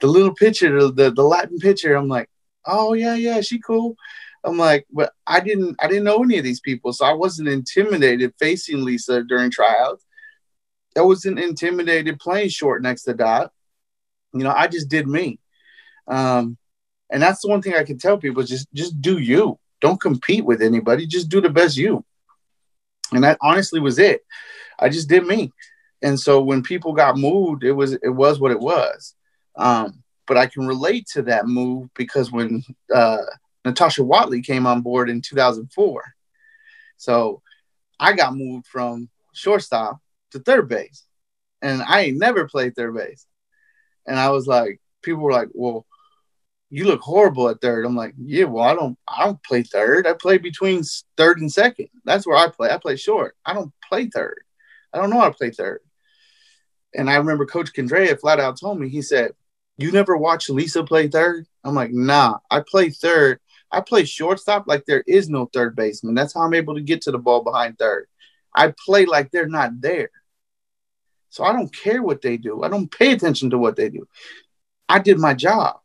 [0.00, 1.94] the little pitcher, the, the Latin pitcher.
[1.94, 2.28] I'm like,
[2.66, 3.96] oh yeah, yeah, she cool.
[4.44, 7.48] I'm like, but I didn't I didn't know any of these people, so I wasn't
[7.48, 10.04] intimidated facing Lisa during tryouts.
[10.96, 13.52] I wasn't intimidated playing short next to Dot.
[14.34, 15.38] You know, I just did me.
[16.08, 16.58] Um,
[17.10, 19.58] and that's the one thing I can tell people: just just do you.
[19.80, 21.06] Don't compete with anybody.
[21.06, 22.04] Just do the best you.
[23.12, 24.24] And that honestly was it.
[24.78, 25.52] I just did me.
[26.02, 29.14] And so when people got moved, it was it was what it was.
[29.56, 32.62] Um, but I can relate to that move because when
[32.94, 33.18] uh,
[33.64, 36.04] Natasha Watley came on board in 2004.
[36.96, 37.42] So
[37.98, 40.00] I got moved from shortstop
[40.32, 41.04] to third base.
[41.60, 43.26] And I ain't never played third base.
[44.06, 45.86] And I was like, people were like, well,
[46.70, 47.84] you look horrible at third.
[47.84, 50.06] I'm like, yeah, well, I don't I don't play third.
[50.06, 50.82] I play between
[51.16, 51.88] third and second.
[52.04, 52.70] That's where I play.
[52.70, 53.36] I play short.
[53.44, 54.42] I don't play third.
[54.92, 55.80] I don't know how to play third.
[56.94, 59.32] And I remember Coach Candrea flat out told me, he said,
[59.78, 61.46] You never watched Lisa play third?
[61.64, 63.40] I'm like, nah, I play third.
[63.70, 66.14] I play shortstop like there is no third baseman.
[66.14, 68.06] That's how I'm able to get to the ball behind third.
[68.54, 70.10] I play like they're not there.
[71.30, 72.62] So I don't care what they do.
[72.62, 74.06] I don't pay attention to what they do.
[74.88, 75.78] I did my job.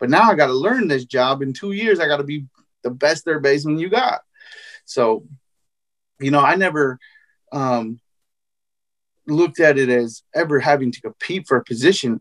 [0.00, 1.42] But now I got to learn this job.
[1.42, 2.46] In two years, I got to be
[2.82, 4.22] the best third baseman you got.
[4.84, 5.24] So,
[6.18, 6.98] you know, I never
[7.52, 8.00] um,
[9.26, 12.20] looked at it as ever having to compete for a position.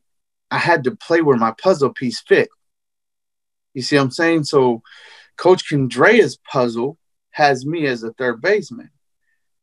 [0.49, 2.49] I had to play where my puzzle piece fit.
[3.73, 4.43] You see what I'm saying?
[4.45, 4.81] So,
[5.37, 6.97] Coach Candrea's puzzle
[7.31, 8.89] has me as a third baseman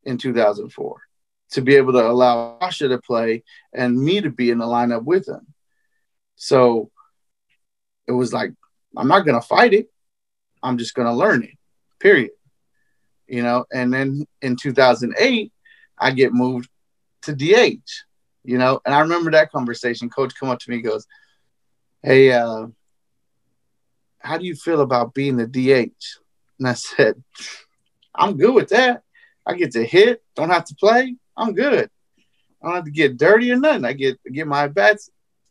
[0.02, 0.96] in 2004
[1.50, 5.04] to be able to allow Asha to play and me to be in the lineup
[5.04, 5.46] with him.
[6.36, 6.90] So
[8.06, 8.52] it was like,
[8.96, 9.88] I'm not going to fight it.
[10.62, 11.56] I'm just going to learn it,
[12.00, 12.30] period.
[13.26, 15.52] You know, and then in 2008,
[15.98, 16.70] I get moved
[17.28, 17.88] to DH,
[18.44, 20.10] you know, and I remember that conversation.
[20.10, 21.06] Coach come up to me goes,
[22.02, 22.66] Hey, uh,
[24.18, 26.18] how do you feel about being the DH?
[26.58, 27.22] And I said,
[28.14, 29.02] I'm good with that.
[29.46, 31.16] I get to hit, don't have to play.
[31.36, 31.88] I'm good.
[32.62, 33.84] I don't have to get dirty or nothing.
[33.84, 35.10] I get get my bats.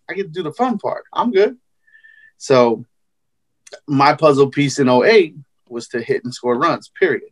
[0.10, 1.06] I get to do the fun part.
[1.12, 1.58] I'm good.
[2.38, 2.86] So
[3.88, 5.36] my puzzle piece in 08
[5.68, 7.30] was to hit and score runs, period.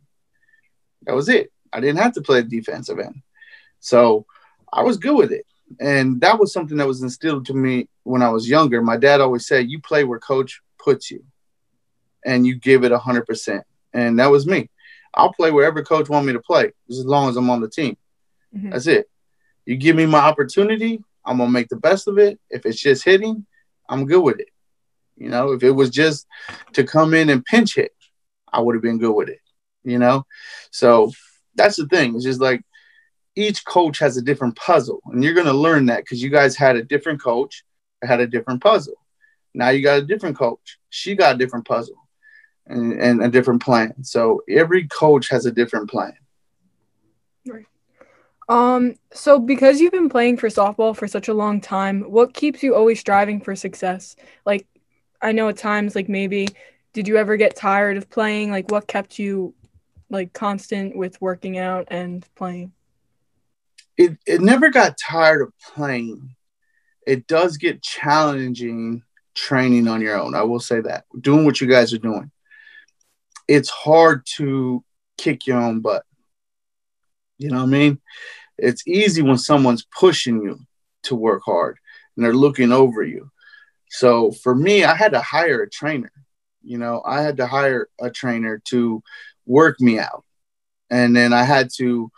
[1.02, 1.52] That was it.
[1.72, 3.22] I didn't have to play defensive end.
[3.80, 4.26] So
[4.76, 5.46] I was good with it.
[5.80, 8.82] And that was something that was instilled to me when I was younger.
[8.82, 11.24] My dad always said, You play where coach puts you
[12.24, 13.62] and you give it 100%.
[13.92, 14.70] And that was me.
[15.14, 17.96] I'll play wherever coach want me to play as long as I'm on the team.
[18.54, 18.70] Mm-hmm.
[18.70, 19.08] That's it.
[19.64, 22.38] You give me my opportunity, I'm going to make the best of it.
[22.50, 23.46] If it's just hitting,
[23.88, 24.50] I'm good with it.
[25.16, 26.26] You know, if it was just
[26.74, 27.92] to come in and pinch hit,
[28.52, 29.40] I would have been good with it.
[29.82, 30.26] You know,
[30.70, 31.12] so
[31.54, 32.14] that's the thing.
[32.14, 32.62] It's just like
[33.36, 36.56] each coach has a different puzzle, and you're going to learn that because you guys
[36.56, 37.64] had a different coach,
[38.02, 38.96] had a different puzzle.
[39.54, 40.78] Now you got a different coach.
[40.90, 41.96] She got a different puzzle
[42.66, 44.04] and, and a different plan.
[44.04, 46.14] So every coach has a different plan.
[47.46, 47.66] Right.
[48.48, 52.62] Um, so because you've been playing for softball for such a long time, what keeps
[52.62, 54.16] you always striving for success?
[54.44, 54.66] Like
[55.22, 56.48] I know at times like maybe
[56.92, 58.50] did you ever get tired of playing?
[58.50, 59.54] Like what kept you
[60.10, 62.72] like constant with working out and playing?
[63.96, 66.34] It it never got tired of playing.
[67.06, 69.02] It does get challenging
[69.34, 70.34] training on your own.
[70.34, 71.04] I will say that.
[71.20, 72.30] Doing what you guys are doing.
[73.46, 74.84] It's hard to
[75.16, 76.04] kick your own butt.
[77.38, 78.00] You know what I mean?
[78.58, 80.60] It's easy when someone's pushing you
[81.04, 81.78] to work hard
[82.16, 83.30] and they're looking over you.
[83.88, 86.10] So for me, I had to hire a trainer.
[86.62, 89.02] You know, I had to hire a trainer to
[89.44, 90.24] work me out.
[90.90, 92.10] And then I had to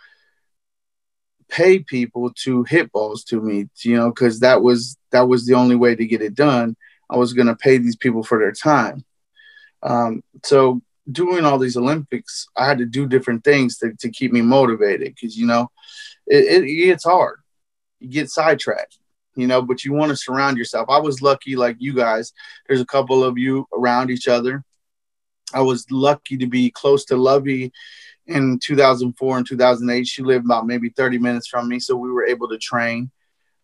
[1.49, 5.55] pay people to hit balls to me, you know, because that was that was the
[5.55, 6.77] only way to get it done.
[7.11, 9.05] I was going to pay these people for their time.
[9.83, 14.33] Um, so doing all these Olympics, I had to do different things to, to keep
[14.33, 15.71] me motivated because you know
[16.27, 17.41] it, it, gets hard.
[18.01, 18.99] You get sidetracked
[19.39, 20.89] you know, but you want to surround yourself.
[20.91, 22.33] I was lucky, like you guys,
[22.67, 24.65] there's a couple of you around each other.
[25.55, 27.73] I was lucky to be close to Lovie
[28.29, 30.07] in 2004 and 2008.
[30.07, 33.11] She lived about maybe 30 minutes from me, so we were able to train.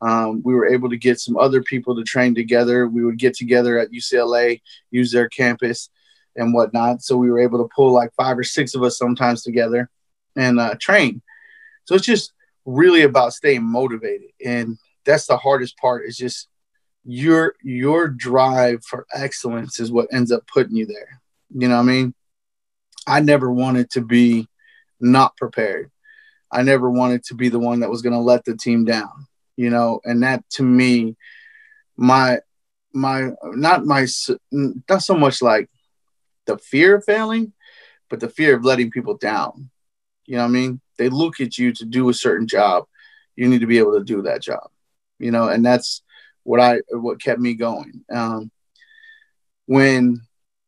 [0.01, 2.89] Um, we were able to get some other people to train together.
[2.89, 5.89] We would get together at UCLA, use their campus
[6.37, 7.03] and whatnot.
[7.03, 9.89] So we were able to pull like five or six of us sometimes together
[10.37, 11.23] and uh, train.
[11.85, 12.33] So it's just
[12.65, 14.31] really about staying motivated.
[14.45, 16.49] And that's the hardest part is just
[17.07, 21.21] your your drive for excellence is what ends up putting you there.
[21.51, 22.15] You know what I mean?
[23.07, 24.49] I never wanted to be
[25.01, 25.91] not prepared.
[26.51, 29.27] I never wanted to be the one that was going to let the team down,
[29.57, 31.17] you know, and that to me
[31.97, 32.39] my
[32.93, 34.07] my not my
[34.53, 35.69] not so much like
[36.47, 37.53] the fear of failing,
[38.09, 39.71] but the fear of letting people down.
[40.27, 40.81] You know what I mean?
[40.97, 42.85] They look at you to do a certain job.
[43.37, 44.71] You need to be able to do that job
[45.19, 46.03] you know, and that's
[46.43, 48.05] what I what kept me going.
[48.13, 48.51] Um,
[49.67, 50.21] when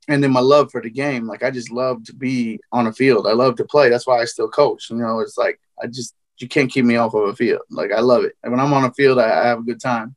[0.08, 2.92] and then my love for the game, like I just love to be on a
[2.92, 3.26] field.
[3.26, 3.88] I love to play.
[3.88, 4.90] That's why I still coach.
[4.90, 7.62] You know, it's like I just you can't keep me off of a field.
[7.70, 8.36] Like I love it.
[8.42, 10.14] And when I'm on a field, I, I have a good time.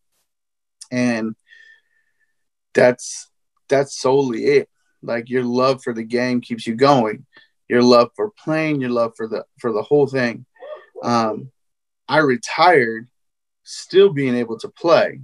[0.92, 1.36] And
[2.74, 3.30] that's
[3.68, 4.70] that's solely it.
[5.02, 7.26] Like your love for the game keeps you going.
[7.68, 10.46] Your love for playing, your love for the for the whole thing.
[11.02, 11.52] Um,
[12.08, 13.08] I retired
[13.64, 15.22] still being able to play,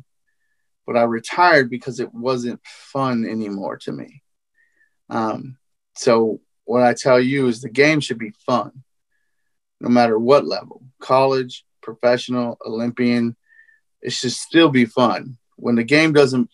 [0.85, 4.21] but I retired because it wasn't fun anymore to me.
[5.09, 5.57] Um,
[5.95, 8.83] so what I tell you is the game should be fun,
[9.79, 13.35] no matter what level, college, professional, Olympian.
[14.01, 15.37] It should still be fun.
[15.55, 16.49] When the game doesn't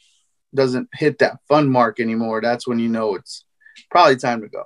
[0.54, 3.46] doesn't hit that fun mark anymore, that's when you know it's
[3.90, 4.64] probably time to go.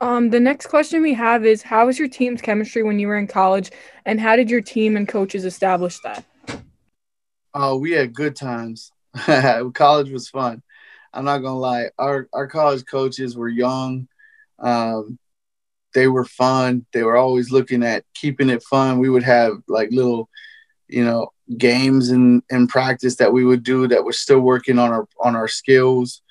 [0.00, 3.18] Um, the next question we have is How was your team's chemistry when you were
[3.18, 3.70] in college,
[4.06, 6.24] and how did your team and coaches establish that?
[7.52, 8.92] Oh, we had good times.
[9.74, 10.62] college was fun.
[11.18, 11.90] I'm not gonna lie.
[11.98, 14.06] Our our college coaches were young.
[14.60, 15.18] Um,
[15.92, 16.86] they were fun.
[16.92, 19.00] They were always looking at keeping it fun.
[19.00, 20.28] We would have like little,
[20.86, 24.92] you know, games in, in practice that we would do that were still working on
[24.92, 26.22] our on our skills.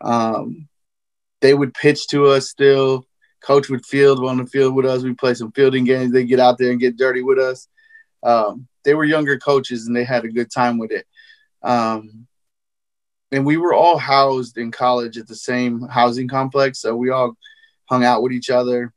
[0.00, 0.68] Um,
[1.42, 3.06] they would pitch to us still.
[3.42, 5.02] Coach would field on the field with us.
[5.02, 6.12] We play some fielding games.
[6.12, 7.68] They get out there and get dirty with us.
[8.22, 11.06] Um, they were younger coaches and they had a good time with it.
[11.62, 12.26] Um,
[13.32, 17.36] and we were all housed in college at the same housing complex, so we all
[17.86, 18.92] hung out with each other.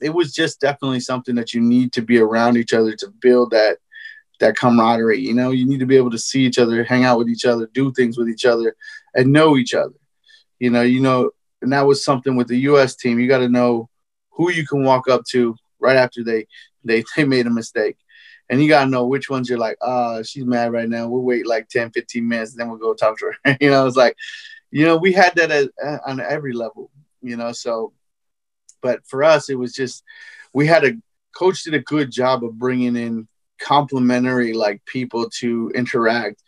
[0.00, 3.50] It was just definitely something that you need to be around each other to build
[3.50, 3.78] that
[4.40, 5.20] that camaraderie.
[5.20, 7.44] You know, you need to be able to see each other, hang out with each
[7.44, 8.76] other, do things with each other,
[9.14, 9.94] and know each other.
[10.58, 11.30] You know, you know,
[11.62, 12.94] and that was something with the U.S.
[12.94, 13.18] team.
[13.18, 13.88] You got to know
[14.30, 16.46] who you can walk up to right after they
[16.84, 17.96] they they made a mistake,
[18.50, 21.08] and you got to know which ones you're like, ah, oh, she's mad right now.
[21.08, 23.56] We'll wait like 10, 15 minutes, then we'll go talk to her.
[23.60, 24.16] you know, it's like,
[24.70, 25.70] you know, we had that at,
[26.06, 26.90] on every level.
[27.20, 27.92] You know, so,
[28.80, 30.04] but for us, it was just
[30.52, 30.92] we had a
[31.36, 33.28] coach did a good job of bringing in
[33.60, 36.42] complementary like people to interact.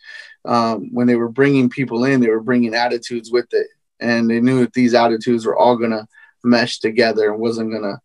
[0.45, 3.67] Um, when they were bringing people in, they were bringing attitudes with it,
[3.99, 6.07] and they knew that these attitudes were all gonna
[6.43, 8.01] mesh together and wasn't gonna,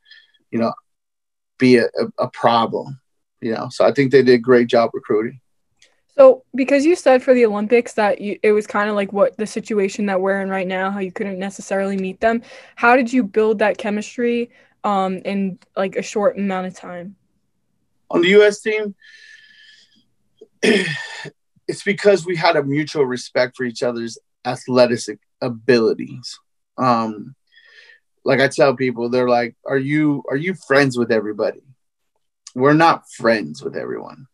[0.50, 0.74] you know,
[1.58, 3.00] be a, a, a problem.
[3.40, 5.40] You know, so I think they did a great job recruiting.
[6.16, 9.36] So, because you said for the Olympics that you, it was kind of like what
[9.36, 12.42] the situation that we're in right now, how you couldn't necessarily meet them,
[12.74, 14.50] how did you build that chemistry
[14.82, 17.16] um, in like a short amount of time?
[18.10, 18.60] on the U.S.
[18.60, 18.94] team,
[20.62, 26.38] it's because we had a mutual respect for each other's athletic abilities.
[26.78, 27.34] Um,
[28.24, 31.62] like I tell people, they're like, "Are you are you friends with everybody?"
[32.56, 34.26] We're not friends with everyone.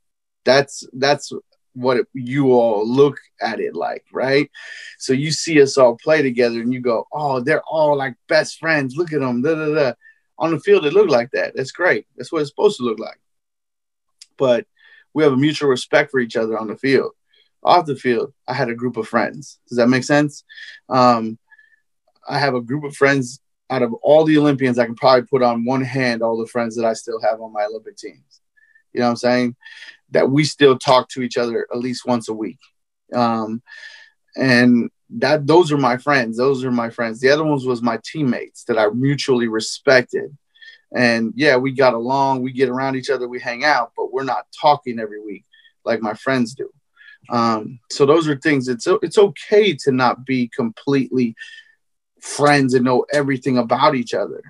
[0.45, 1.33] That's that's
[1.75, 4.51] what it, you all look at it like, right?
[4.99, 8.59] So you see us all play together, and you go, "Oh, they're all like best
[8.59, 8.97] friends.
[8.97, 9.93] Look at them." Da, da, da.
[10.39, 11.55] On the field, it looked like that.
[11.55, 12.07] That's great.
[12.17, 13.19] That's what it's supposed to look like
[14.43, 14.67] but
[15.15, 17.13] we have a mutual respect for each other on the field.
[17.63, 19.61] Off the field, I had a group of friends.
[19.69, 20.43] Does that make sense?
[20.89, 21.39] Um,
[22.29, 23.41] I have a group of friends
[23.73, 24.79] out of all the Olympians.
[24.79, 27.53] I can probably put on one hand all the friends that I still have on
[27.53, 28.41] my Olympic teams.
[28.93, 29.57] You know what I'm saying?
[30.11, 32.59] That we still talk to each other at least once a week.
[33.15, 33.63] Um,
[34.37, 36.37] and that those are my friends.
[36.37, 37.21] Those are my friends.
[37.21, 40.37] The other ones was my teammates that I mutually respected
[40.95, 44.25] and yeah, we got along, we get around each other, we hang out, but we're
[44.25, 45.45] not talking every week
[45.85, 46.71] like my friends do.
[47.31, 48.69] Um, so those are things.
[48.69, 51.35] It's it's okay to not be completely
[52.23, 54.43] friends and know everything about each other,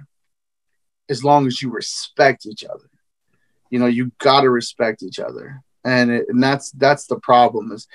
[1.08, 2.88] as long as you respect each other.
[3.70, 7.88] You know, you gotta respect each other, and it, and that's that's the problem is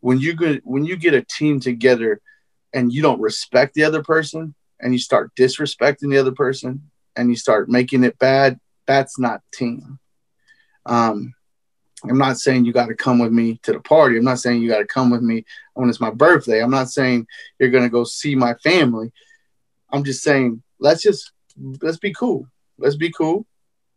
[0.00, 2.20] when you get when you get a team together
[2.72, 7.28] and you don't respect the other person and you start disrespecting the other person and
[7.28, 9.98] you start making it bad, that's not team.
[10.84, 11.34] Um,
[12.08, 14.16] I'm not saying you got to come with me to the party.
[14.16, 16.62] I'm not saying you got to come with me when it's my birthday.
[16.62, 17.26] I'm not saying
[17.58, 19.12] you're going to go see my family.
[19.90, 21.32] I'm just saying let's just
[21.82, 22.46] let's be cool.
[22.78, 23.46] Let's be cool.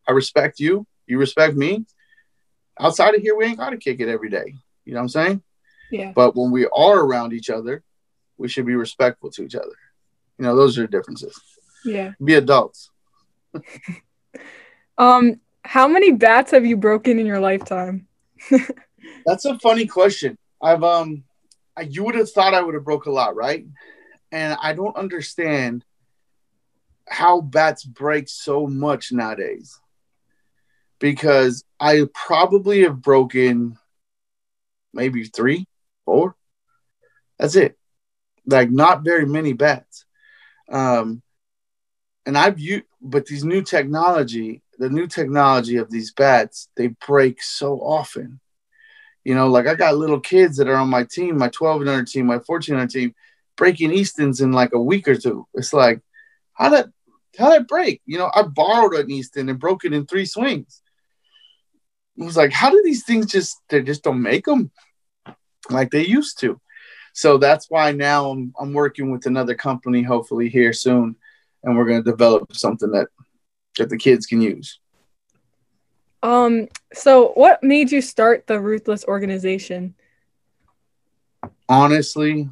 [0.08, 0.86] I respect you.
[1.08, 1.86] You respect me.
[2.80, 4.56] Outside of here, we ain't got to kick it every day.
[4.86, 5.44] You know what I'm saying?
[5.92, 6.14] Yeah.
[6.16, 7.84] But when we are around each other,
[8.38, 9.76] we should be respectful to each other.
[10.38, 11.40] You know, those are the differences.
[11.84, 12.14] Yeah.
[12.24, 12.90] Be adults.
[14.98, 18.08] um, how many bats have you broken in your lifetime?
[19.26, 20.38] That's a funny question.
[20.62, 21.24] I've um,
[21.88, 23.66] you would have thought I would have broke a lot, right?
[24.32, 25.84] And I don't understand
[27.08, 29.80] how bats break so much nowadays.
[31.00, 33.78] Because I probably have broken
[34.94, 35.66] maybe three,
[36.06, 36.36] four.
[37.38, 37.78] That's it.
[38.46, 40.06] Like not very many bats.
[40.70, 41.22] Um,
[42.26, 47.44] and I've used, but these new technology, the new technology of these bats, they break
[47.44, 48.40] so often.
[49.26, 51.90] You know, like I got little kids that are on my team, my 12 and
[51.90, 53.14] under team, my 14 under team.
[53.58, 55.46] breaking Easton's in like a week or two.
[55.54, 56.02] It's like,
[56.54, 56.92] how did
[57.38, 58.02] how did it break?
[58.06, 60.82] You know, I borrowed an Easton and broke it in three swings.
[62.18, 64.72] It was like, how do these things just they just don't make them
[65.70, 66.60] like they used to?
[67.14, 71.18] So that's why now I'm I'm working with another company, hopefully here soon,
[71.64, 73.10] and we're going to develop something that
[73.78, 74.80] that the kids can use.
[76.22, 76.68] Um.
[76.94, 79.96] So, what made you start the Ruthless organization?
[81.70, 82.50] Honestly,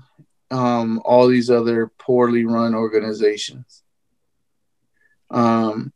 [0.51, 3.83] um, all these other poorly run organizations.
[5.29, 5.91] Um,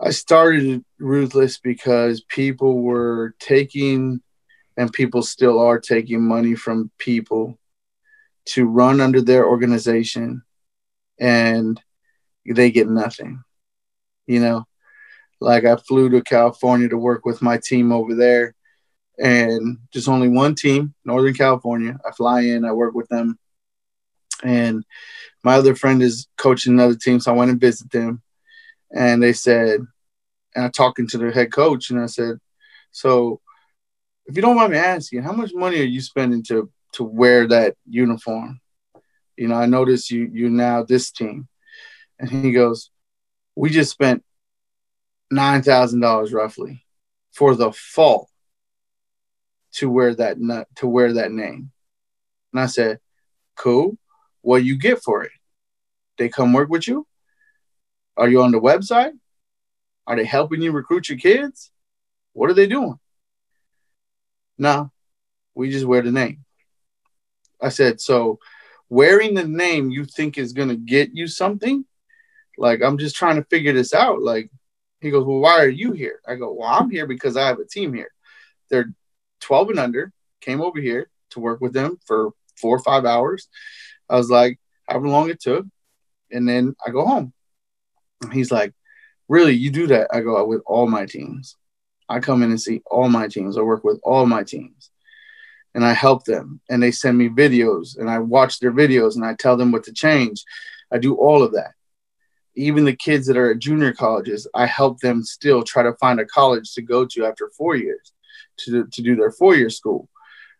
[0.00, 4.22] I started Ruthless because people were taking,
[4.76, 7.58] and people still are taking money from people
[8.46, 10.42] to run under their organization,
[11.18, 11.80] and
[12.46, 13.42] they get nothing.
[14.28, 14.66] You know,
[15.40, 18.54] like I flew to California to work with my team over there,
[19.18, 21.98] and just only one team, Northern California.
[22.06, 23.38] I fly in, I work with them,
[24.44, 24.84] and
[25.42, 28.22] my other friend is coaching another team, so I went and visit them,
[28.94, 29.80] and they said,
[30.54, 32.38] and I'm talking to the head coach, and I said,
[32.90, 33.40] so
[34.26, 37.46] if you don't mind me asking, how much money are you spending to to wear
[37.46, 38.60] that uniform?
[39.38, 41.48] You know, I noticed you you now this team,
[42.18, 42.90] and he goes,
[43.58, 44.22] we just spent
[45.32, 46.86] nine thousand dollars roughly
[47.32, 48.30] for the fall
[49.72, 50.36] to wear that
[50.76, 51.72] to wear that name.
[52.52, 53.00] And I said,
[53.56, 53.98] Cool.
[54.42, 55.32] What you get for it?
[56.18, 57.04] They come work with you?
[58.16, 59.18] Are you on the website?
[60.06, 61.72] Are they helping you recruit your kids?
[62.34, 63.00] What are they doing?
[64.56, 64.92] No,
[65.56, 66.44] we just wear the name.
[67.60, 68.38] I said, so
[68.88, 71.84] wearing the name you think is going to get you something?
[72.58, 74.20] Like, I'm just trying to figure this out.
[74.20, 74.50] Like,
[75.00, 76.20] he goes, Well, why are you here?
[76.26, 78.10] I go, Well, I'm here because I have a team here.
[78.68, 78.92] They're
[79.40, 83.48] 12 and under, came over here to work with them for four or five hours.
[84.08, 85.66] I was like, however long it took.
[86.30, 87.32] And then I go home.
[88.22, 88.74] And he's like,
[89.28, 90.08] Really, you do that?
[90.12, 91.56] I go, With all my teams.
[92.08, 93.56] I come in and see all my teams.
[93.56, 94.90] I work with all my teams
[95.74, 96.60] and I help them.
[96.70, 99.84] And they send me videos and I watch their videos and I tell them what
[99.84, 100.42] to change.
[100.90, 101.72] I do all of that
[102.58, 106.18] even the kids that are at junior colleges, I help them still try to find
[106.18, 108.12] a college to go to after four years
[108.58, 110.08] to, to do their four year school.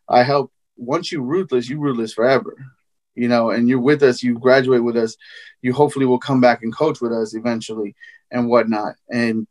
[0.08, 2.56] I help once you ruthless, you ruthless forever,
[3.16, 5.16] you know, and you're with us, you graduate with us,
[5.60, 7.96] you hopefully will come back and coach with us eventually
[8.30, 8.94] and whatnot.
[9.10, 9.48] And,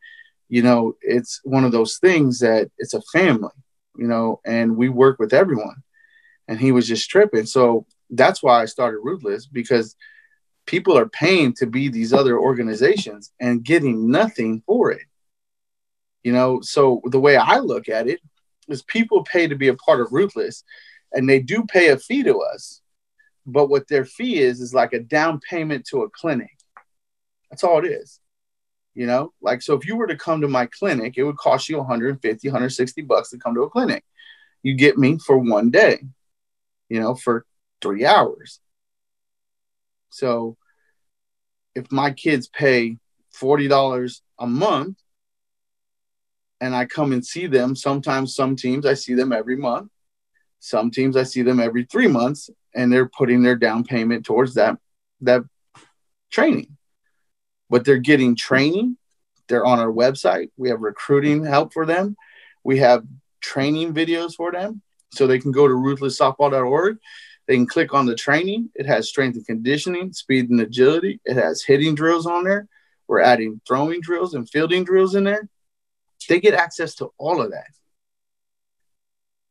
[0.47, 3.51] you know, it's one of those things that it's a family,
[3.97, 5.83] you know, and we work with everyone.
[6.47, 7.45] And he was just tripping.
[7.45, 9.97] So that's why I started Ruthless because
[10.67, 15.01] people are paying to be these other organizations and getting nothing for it.
[16.23, 18.19] You know, so the way I look at it
[18.67, 20.63] is people pay to be a part of Ruthless
[21.13, 22.81] and they do pay a fee to us.
[23.45, 26.51] But what their fee is is like a down payment to a clinic.
[27.49, 28.19] That's all it is.
[28.93, 31.69] You know, like so if you were to come to my clinic, it would cost
[31.69, 34.03] you 150, 160 bucks to come to a clinic.
[34.63, 35.99] You get me for one day,
[36.89, 37.45] you know, for
[37.79, 38.59] three hours.
[40.09, 40.57] So
[41.75, 42.97] if my kids pay
[43.39, 44.97] $40 a month
[46.59, 49.91] and I come and see them, sometimes some teams I see them every month.
[50.59, 54.55] Some teams I see them every three months and they're putting their down payment towards
[54.55, 54.77] that
[55.21, 55.43] that
[56.31, 56.77] training.
[57.69, 58.97] But they're getting training.
[59.47, 60.49] They're on our website.
[60.57, 62.15] We have recruiting help for them.
[62.63, 63.03] We have
[63.39, 64.81] training videos for them.
[65.11, 66.97] So they can go to ruthlesssoftball.org
[67.47, 68.69] they can click on the training.
[68.75, 71.19] It has strength and conditioning, speed and agility.
[71.25, 72.67] It has hitting drills on there.
[73.07, 75.47] We're adding throwing drills and fielding drills in there.
[76.27, 77.69] They get access to all of that.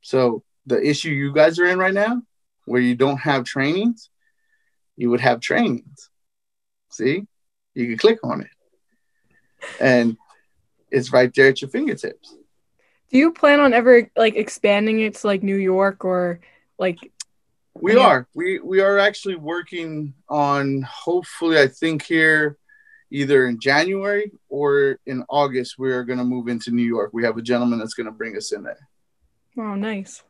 [0.03, 2.23] So the issue you guys are in right now,
[2.67, 4.11] where you don't have trainings,
[4.97, 6.11] you would have trainings.
[6.91, 7.27] See,
[7.75, 8.51] you can click on it,
[9.81, 10.17] and
[10.91, 12.35] it's right there at your fingertips.
[13.11, 16.41] Do you plan on ever like expanding it to like New York or
[16.79, 17.13] like
[17.83, 18.07] we yeah.
[18.07, 18.29] are.
[18.35, 22.57] We we are actually working on hopefully I think here
[23.11, 27.11] either in January or in August we are going to move into New York.
[27.13, 28.89] We have a gentleman that's going to bring us in there.
[29.59, 30.23] Oh, nice.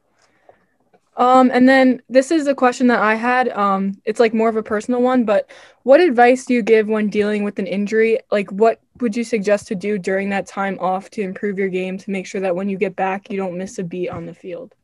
[1.16, 3.48] Um, and then this is a question that I had.
[3.48, 5.50] Um, it's like more of a personal one, but
[5.82, 8.18] what advice do you give when dealing with an injury?
[8.30, 11.96] Like, what would you suggest to do during that time off to improve your game
[11.98, 14.34] to make sure that when you get back, you don't miss a beat on the
[14.34, 14.74] field?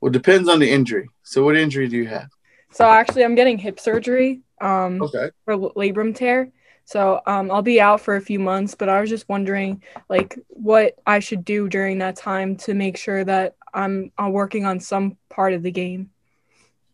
[0.00, 1.08] Well, depends on the injury.
[1.22, 2.28] So, what injury do you have?
[2.72, 4.40] So, actually, I'm getting hip surgery.
[4.60, 5.30] Um, okay.
[5.44, 6.50] For labrum tear.
[6.84, 10.38] So, um, I'll be out for a few months, but I was just wondering, like,
[10.48, 14.80] what I should do during that time to make sure that I'm, I'm working on
[14.80, 16.10] some part of the game.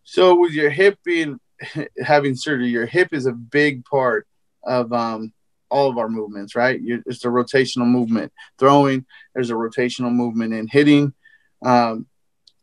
[0.05, 1.39] So with your hip being
[2.05, 4.27] having surgery, your hip is a big part
[4.63, 5.33] of um,
[5.71, 6.79] all of our movements, right?
[6.83, 8.33] It's a rotational movement.
[8.59, 11.15] Throwing, there's a rotational movement in hitting.
[11.65, 12.07] Um,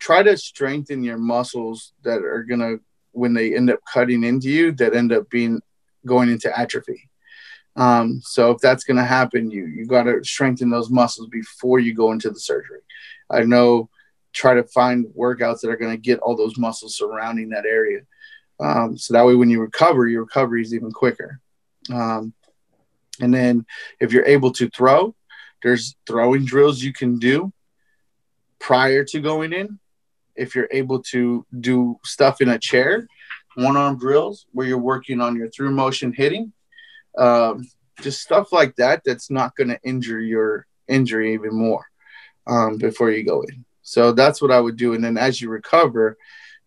[0.01, 2.77] try to strengthen your muscles that are gonna
[3.11, 5.61] when they end up cutting into you that end up being
[6.05, 7.09] going into atrophy.
[7.75, 11.79] Um, so if that's going to happen, you you got to strengthen those muscles before
[11.79, 12.81] you go into the surgery.
[13.29, 13.89] I know
[14.33, 18.01] try to find workouts that are going to get all those muscles surrounding that area.
[18.59, 21.39] Um, so that way, when you recover, your recovery is even quicker.
[21.91, 22.33] Um,
[23.19, 23.65] and then
[23.99, 25.15] if you're able to throw,
[25.63, 27.53] there's throwing drills you can do
[28.59, 29.79] prior to going in.
[30.41, 33.07] If you're able to do stuff in a chair,
[33.55, 36.53] one arm drills where you're working on your through motion hitting,
[37.17, 37.67] um,
[38.01, 41.85] just stuff like that that's not going to injure your injury even more
[42.47, 43.65] um, before you go in.
[43.83, 44.93] So that's what I would do.
[44.93, 46.17] And then as you recover,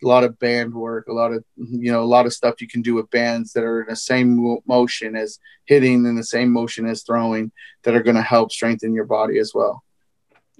[0.03, 2.69] a lot of band work, a lot of you know, a lot of stuff you
[2.69, 6.53] can do with bands that are in the same motion as hitting and the same
[6.53, 7.51] motion as throwing
[7.85, 9.83] that are going to help strengthen your body as well.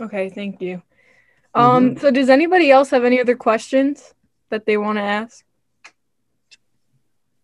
[0.01, 0.83] Okay, thank you.
[1.55, 1.99] Um, mm-hmm.
[2.01, 4.15] so does anybody else have any other questions
[4.51, 5.45] that they want to ask?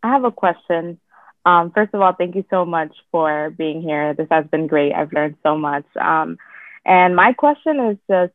[0.03, 0.99] I have a question.
[1.45, 4.15] Um, first of all, thank you so much for being here.
[4.15, 4.93] This has been great.
[4.93, 5.85] I've learned so much.
[6.01, 6.39] Um,
[6.85, 8.33] and my question is just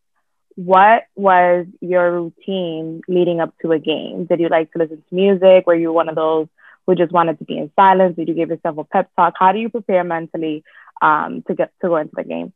[0.55, 4.25] what was your routine leading up to a game?
[4.25, 5.67] Did you like to listen to music?
[5.67, 6.47] Were you one of those
[6.85, 8.15] who just wanted to be in silence?
[8.15, 9.33] Did you give yourself a pep talk?
[9.37, 10.63] How do you prepare mentally
[11.01, 12.53] um, to get to go into the game?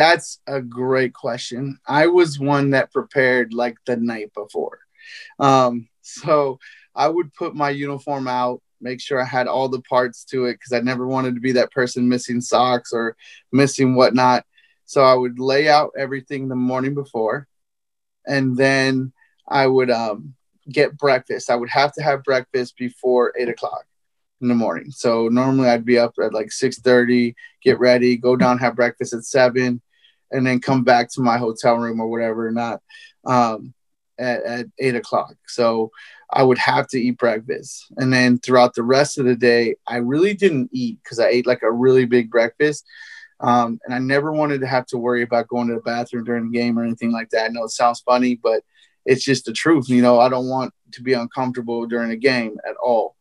[0.00, 1.78] That's a great question.
[1.86, 4.78] I was one that prepared like the night before.
[5.38, 6.58] Um, so
[6.94, 10.54] I would put my uniform out, make sure I had all the parts to it
[10.54, 13.14] because I never wanted to be that person missing socks or
[13.52, 14.46] missing whatnot.
[14.86, 17.46] So I would lay out everything the morning before,
[18.26, 19.12] and then
[19.46, 20.34] I would um,
[20.66, 21.50] get breakfast.
[21.50, 23.84] I would have to have breakfast before eight o'clock
[24.40, 24.92] in the morning.
[24.92, 29.12] So normally I'd be up at like six thirty, get ready, go down, have breakfast
[29.12, 29.82] at seven,
[30.30, 32.50] and then come back to my hotel room or whatever.
[32.50, 32.80] Not
[33.24, 33.74] um,
[34.18, 35.34] at, at eight o'clock.
[35.46, 35.90] So
[36.30, 37.86] I would have to eat breakfast.
[37.96, 41.46] And then throughout the rest of the day, I really didn't eat because I ate
[41.46, 42.84] like a really big breakfast.
[43.40, 46.50] Um, and I never wanted to have to worry about going to the bathroom during
[46.50, 47.46] the game or anything like that.
[47.46, 48.62] I know it sounds funny, but
[49.06, 49.88] it's just the truth.
[49.88, 53.16] You know, I don't want to be uncomfortable during a game at all.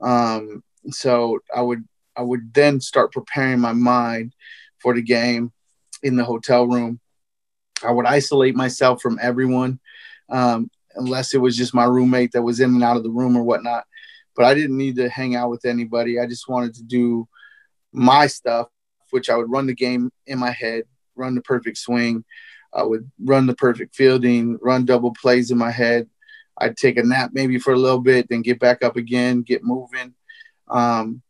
[0.00, 1.84] Um, so I would
[2.16, 4.34] I would then start preparing my mind
[4.78, 5.52] for the game
[6.04, 7.00] in the hotel room.
[7.84, 9.80] I would isolate myself from everyone,
[10.30, 13.36] um, unless it was just my roommate that was in and out of the room
[13.36, 13.84] or whatnot.
[14.36, 16.20] But I didn't need to hang out with anybody.
[16.20, 17.26] I just wanted to do
[17.92, 18.68] my stuff
[19.14, 22.24] which I would run the game in my head, run the perfect swing.
[22.72, 26.08] I would run the perfect fielding, run double plays in my head.
[26.58, 29.62] I'd take a nap maybe for a little bit, then get back up again, get
[29.62, 30.14] moving.
[30.68, 31.22] Um,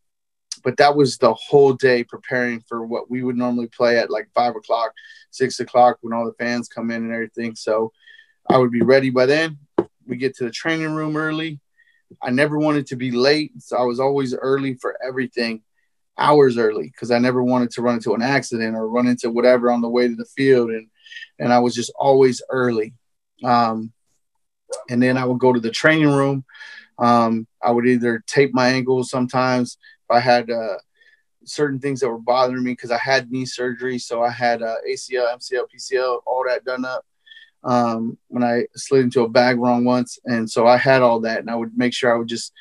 [0.65, 4.29] but that was the whole day preparing for what we would normally play at like
[4.35, 4.93] five o'clock,
[5.31, 7.55] six o'clock when all the fans come in and everything.
[7.55, 7.93] So
[8.49, 9.59] I would be ready by then.
[10.07, 11.61] We get to the training room early.
[12.23, 15.63] I never wanted to be late, so I was always early for everything
[16.17, 19.71] hours early because I never wanted to run into an accident or run into whatever
[19.71, 20.89] on the way to the field, and
[21.39, 22.95] and I was just always early.
[23.43, 23.93] Um,
[24.89, 26.45] and then I would go to the training room.
[26.99, 29.77] Um, I would either tape my ankles sometimes
[30.11, 30.77] I had uh,
[31.45, 34.77] certain things that were bothering me because I had knee surgery, so I had uh,
[34.89, 37.05] ACL, MCL, PCL, all that done up.
[37.63, 41.41] Um, when I slid into a bag wrong once, and so I had all that,
[41.41, 42.53] and I would make sure I would just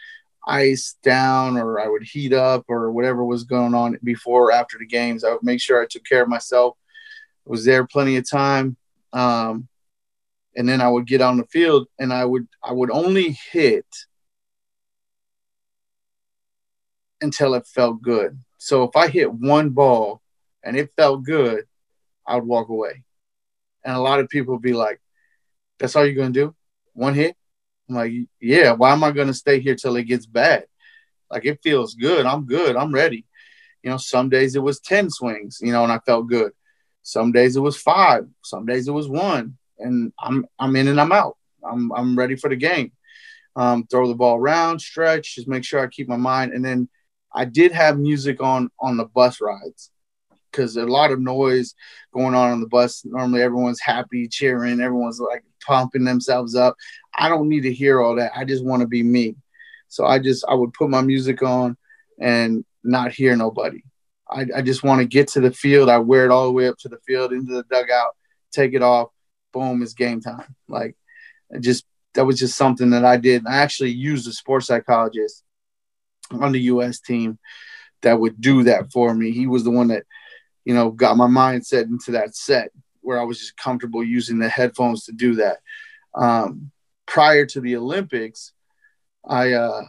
[0.48, 4.78] ice down or I would heat up or whatever was going on before or after
[4.78, 5.24] the games.
[5.24, 6.78] I would make sure I took care of myself.
[7.46, 8.78] was there plenty of time.
[9.14, 9.68] Um,
[10.56, 13.86] and then I would get on the field and I would I would only hit
[17.24, 18.38] until it felt good.
[18.57, 20.21] So if I hit one ball
[20.63, 21.65] and it felt good,
[22.28, 23.03] I would walk away.
[23.84, 25.01] And a lot of people would be like,
[25.80, 26.55] That's all you're gonna do?
[26.93, 27.36] One hit?
[27.89, 30.65] I'm like, yeah, why am I going to stay here till it gets bad?
[31.30, 32.26] Like, it feels good.
[32.26, 32.76] I'm good.
[32.76, 33.26] I'm ready.
[33.82, 36.53] You know, some days it was 10 swings, you know, and I felt good.
[37.01, 38.28] Some days it was five.
[38.43, 39.57] Some days it was one.
[39.80, 41.38] And I'm, I'm in and I'm out.
[41.63, 42.93] I'm, I'm ready for the game.
[43.55, 46.53] Um, throw the ball around, stretch, just make sure I keep my mind.
[46.53, 46.89] And then
[47.34, 49.92] I did have music on on the bus rides
[50.52, 51.74] because a lot of noise
[52.14, 53.04] going on on the bus.
[53.06, 56.76] Normally, everyone's happy, cheering, everyone's like pumping themselves up.
[57.18, 58.32] I don't need to hear all that.
[58.36, 59.36] I just want to be me.
[59.88, 61.78] So I just I would put my music on
[62.20, 63.84] and not hear nobody.
[64.30, 65.90] I, I just want to get to the field.
[65.90, 68.16] I wear it all the way up to the field into the dugout,
[68.52, 69.10] take it off.
[69.52, 70.56] Boom, it's game time.
[70.68, 70.96] Like
[71.60, 73.46] just that was just something that I did.
[73.46, 75.44] I actually used a sports psychologist
[76.42, 77.00] on the U.S.
[77.00, 77.38] team
[78.02, 79.32] that would do that for me.
[79.32, 80.04] He was the one that,
[80.66, 82.72] you know, got my mindset into that set
[83.02, 85.58] where I was just comfortable using the headphones to do that.
[86.16, 86.72] Um,
[87.06, 88.54] prior to the Olympics,
[89.26, 89.84] I uh,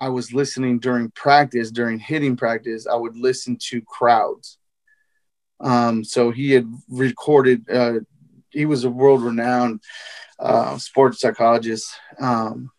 [0.00, 2.86] I was listening during practice, during hitting practice.
[2.86, 4.58] I would listen to crowds.
[5.60, 7.68] Um, so he had recorded.
[7.70, 8.00] Uh,
[8.50, 9.80] he was a world renowned
[10.38, 11.88] uh, sports psychologist,
[12.20, 12.70] um,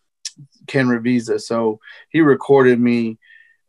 [0.67, 1.39] Ken Ravizza.
[1.39, 3.17] So he recorded me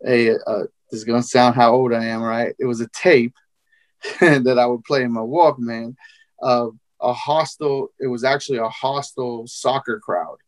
[0.07, 2.55] a, a this is gonna sound how old I am, right?
[2.59, 3.35] It was a tape
[4.21, 5.97] that I would play in my Walkman
[6.41, 7.89] of a hostile.
[7.99, 10.39] It was actually a hostile soccer crowd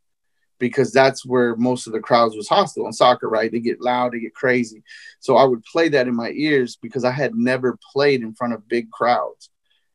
[0.59, 3.51] because that's where most of the crowds was hostile on soccer, right?
[3.51, 4.82] They get loud, they get crazy.
[5.20, 8.55] So I would play that in my ears because I had never played in front
[8.55, 9.51] of big crowds.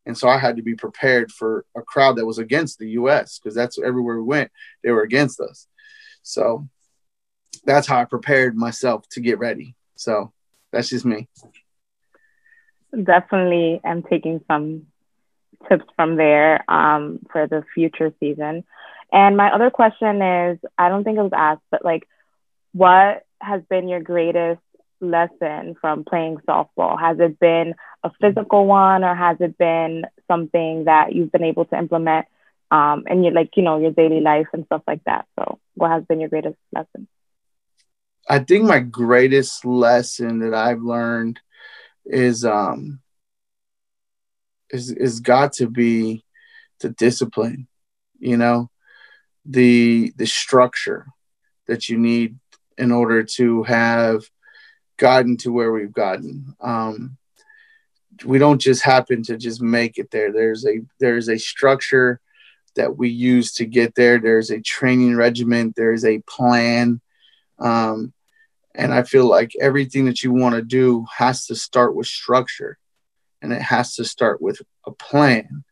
[0.06, 3.39] And so I had to be prepared for a crowd that was against the US
[3.39, 4.52] because that's everywhere we went,
[4.84, 5.68] they were against us.
[6.24, 6.67] So
[7.65, 9.76] that's how I prepared myself to get ready.
[9.95, 10.32] So
[10.72, 11.28] that's just me.
[12.91, 14.88] Definitely I'm taking some
[15.69, 18.63] tips from there um, for the future season.
[19.11, 22.07] And my other question is I don't think it was asked, but like,
[22.74, 24.61] what has been your greatest
[25.01, 26.99] lesson from playing softball?
[26.99, 31.65] Has it been a physical one or has it been something that you've been able
[31.65, 32.26] to implement
[32.72, 35.26] um, in your, like, you know, your daily life and stuff like that?
[35.38, 37.07] So, what has been your greatest lesson?
[38.30, 41.39] I think my greatest lesson that I've learned
[42.05, 42.99] is um
[44.69, 46.24] is is got to be
[46.80, 47.67] the discipline,
[48.19, 48.69] you know,
[49.45, 51.07] the the structure
[51.67, 52.38] that you need
[52.78, 54.24] in order to have
[54.97, 56.55] gotten to where we've gotten.
[56.61, 57.17] Um,
[58.26, 60.32] we don't just happen to just make it there.
[60.32, 62.19] There's a there's a structure
[62.76, 64.19] that we use to get there.
[64.19, 65.74] There's a training regimen.
[65.76, 67.01] There's a plan.
[67.59, 68.13] Um,
[68.74, 72.78] and I feel like everything that you want to do has to start with structure
[73.41, 75.63] and it has to start with a plan.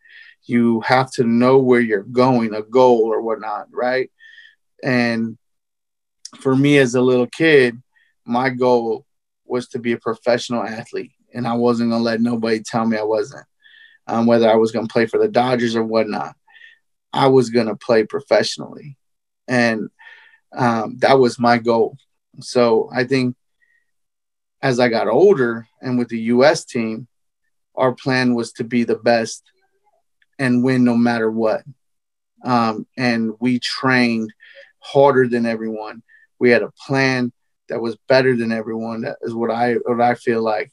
[0.43, 4.11] You have to know where you're going, a goal or whatnot, right?
[4.83, 5.37] And
[6.39, 7.81] for me as a little kid,
[8.25, 9.05] my goal
[9.45, 11.11] was to be a professional athlete.
[11.33, 13.45] And I wasn't going to let nobody tell me I wasn't,
[14.07, 16.35] um, whether I was going to play for the Dodgers or whatnot.
[17.13, 18.97] I was going to play professionally.
[19.47, 19.89] And
[20.55, 21.97] um, that was my goal.
[22.39, 23.35] So I think
[24.61, 27.07] as I got older and with the US team,
[27.75, 29.43] our plan was to be the best
[30.37, 31.63] and win no matter what.
[32.43, 34.33] Um, and we trained
[34.79, 36.03] harder than everyone.
[36.39, 37.31] We had a plan
[37.67, 39.01] that was better than everyone.
[39.01, 40.71] That is what I what I feel like.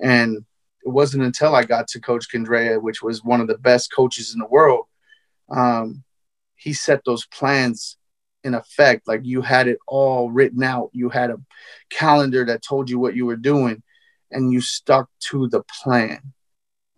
[0.00, 0.44] And
[0.84, 4.32] it wasn't until I got to Coach Candrea, which was one of the best coaches
[4.32, 4.86] in the world.
[5.48, 6.04] Um,
[6.56, 7.96] he set those plans
[8.44, 9.06] in effect.
[9.06, 10.90] Like you had it all written out.
[10.92, 11.40] You had a
[11.90, 13.82] calendar that told you what you were doing,
[14.30, 16.20] and you stuck to the plan.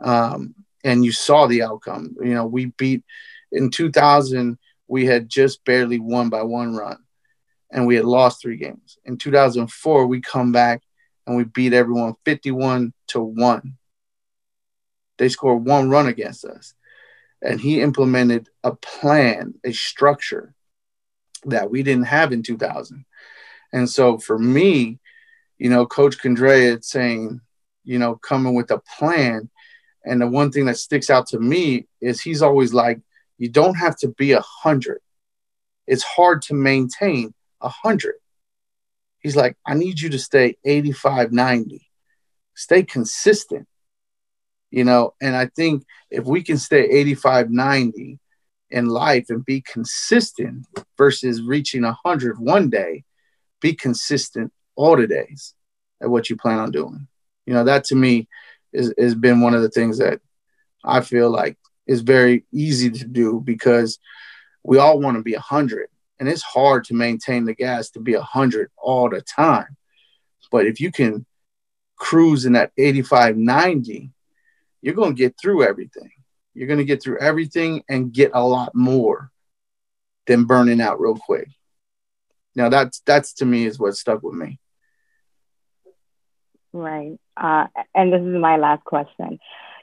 [0.00, 2.16] Um, and you saw the outcome.
[2.22, 3.04] You know, we beat
[3.52, 4.58] in 2000.
[4.88, 6.98] We had just barely won by one run,
[7.70, 8.98] and we had lost three games.
[9.04, 10.82] In 2004, we come back
[11.26, 13.76] and we beat everyone 51 to one.
[15.18, 16.74] They scored one run against us
[17.42, 20.54] and he implemented a plan, a structure
[21.44, 23.04] that we didn't have in 2000.
[23.72, 24.98] And so for me,
[25.58, 27.40] you know, Coach Candrea saying,
[27.84, 29.50] you know, coming with a plan.
[30.04, 33.00] And the one thing that sticks out to me is he's always like,
[33.38, 35.00] you don't have to be a hundred.
[35.86, 38.16] It's hard to maintain a hundred.
[39.20, 41.86] He's like, I need you to stay 85, 90.
[42.54, 43.66] Stay consistent.
[44.70, 48.18] You know, and I think if we can stay 85, 90,
[48.70, 50.66] in life and be consistent
[50.96, 53.04] versus reaching 100 one day
[53.60, 55.54] be consistent all the days
[56.00, 57.06] at what you plan on doing.
[57.46, 58.28] You know that to me
[58.72, 60.20] is has been one of the things that
[60.84, 63.98] i feel like is very easy to do because
[64.62, 65.88] we all want to be 100
[66.20, 69.76] and it's hard to maintain the gas to be 100 all the time.
[70.52, 71.26] But if you can
[71.96, 74.10] cruise in that 85 90
[74.82, 76.10] you're going to get through everything
[76.54, 79.30] you're going to get through everything and get a lot more
[80.26, 81.48] than burning out real quick.
[82.56, 84.58] Now that's that's to me is what stuck with me.
[86.72, 87.18] Right.
[87.36, 89.38] Uh, and this is my last question.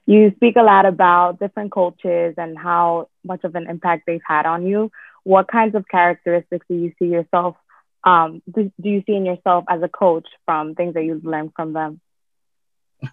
[0.06, 4.46] You speak a lot about different coaches and how much of an impact they've had
[4.46, 4.92] on you.
[5.24, 7.58] What kinds of characteristics do you see yourself?
[8.06, 11.52] Um, do, do you see in yourself as a coach from things that you've learned
[11.56, 12.00] from them?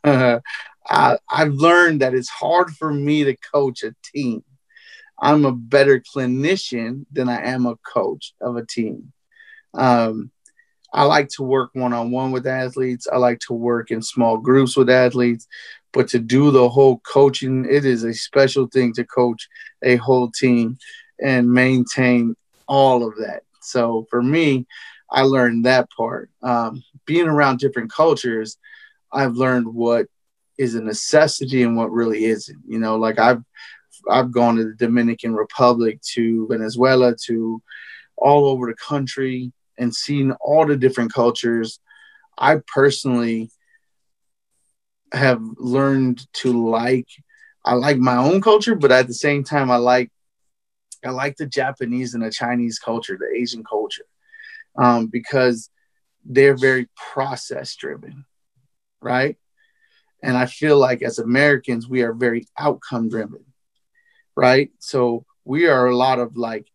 [0.89, 4.45] I've learned that it's hard for me to coach a team.
[5.20, 9.12] I'm a better clinician than I am a coach of a team.
[9.72, 10.30] Um,
[10.93, 13.09] I like to work one on one with athletes.
[13.12, 15.49] I like to work in small groups with athletes.
[15.93, 19.49] But to do the whole coaching, it is a special thing to coach
[19.82, 20.78] a whole team
[21.22, 23.43] and maintain all of that.
[23.61, 24.66] So for me,
[25.11, 26.30] I learned that part.
[26.43, 28.57] Um, being around different cultures,
[29.12, 30.07] I've learned what
[30.59, 32.61] is a necessity and what really isn't.
[32.67, 33.43] You know, like I've
[34.09, 37.63] I've gone to the Dominican Republic, to Venezuela, to
[38.17, 41.81] all over the country and seen all the different cultures.
[42.39, 43.51] I personally
[45.13, 47.09] have learned to like
[47.65, 50.11] I like my own culture, but at the same time I like
[51.05, 54.07] I like the Japanese and the Chinese culture, the Asian culture,
[54.77, 55.71] um, because
[56.25, 58.25] they're very process driven,
[59.01, 59.37] right?
[60.23, 63.45] And I feel like as Americans, we are very outcome driven,
[64.35, 64.71] right?
[64.79, 66.67] So we are a lot of like,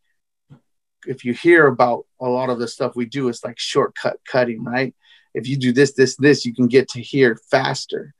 [1.07, 4.63] if you hear about a lot of the stuff we do, it's like shortcut cutting,
[4.63, 4.93] right?
[5.33, 8.13] If you do this, this, this, you can get to here faster,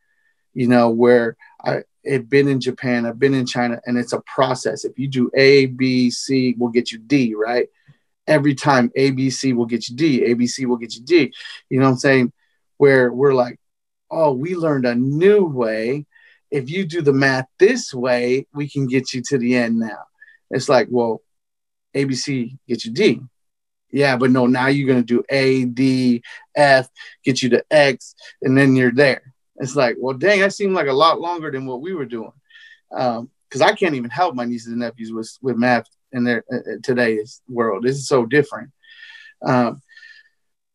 [0.54, 4.22] you know, where I, have been in Japan, I've been in China, and it's a
[4.22, 4.86] process.
[4.86, 7.68] If you do A, B, C, we'll get you D, right?
[8.26, 11.02] Every time A, B, C will get you D, A, B, C will get you
[11.02, 11.34] D.
[11.70, 12.34] You know what I'm saying?
[12.78, 13.60] Where we're like,
[14.12, 16.06] oh, we learned a new way.
[16.52, 20.04] If you do the math this way, we can get you to the end now.
[20.50, 21.22] It's like, well,
[21.96, 23.22] ABC get you D.
[23.92, 26.22] Yeah, but no, now you're going to do A, D,
[26.56, 26.88] F,
[27.24, 29.34] get you to X, and then you're there.
[29.58, 32.32] It's like, well, dang, that seemed like a lot longer than what we were doing.
[32.90, 36.44] Because um, I can't even help my nieces and nephews with, with math in their
[36.52, 37.84] uh, uh, today's world.
[37.84, 38.72] This is so different.
[39.42, 39.82] Um,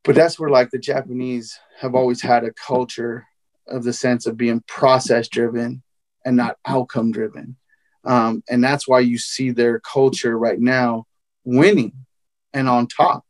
[0.05, 3.27] but that's where like the Japanese have always had a culture
[3.67, 5.83] of the sense of being process driven
[6.25, 7.57] and not outcome driven.
[8.05, 11.07] Um, and that's why you see their culture right now
[11.45, 12.05] winning
[12.53, 13.25] and on top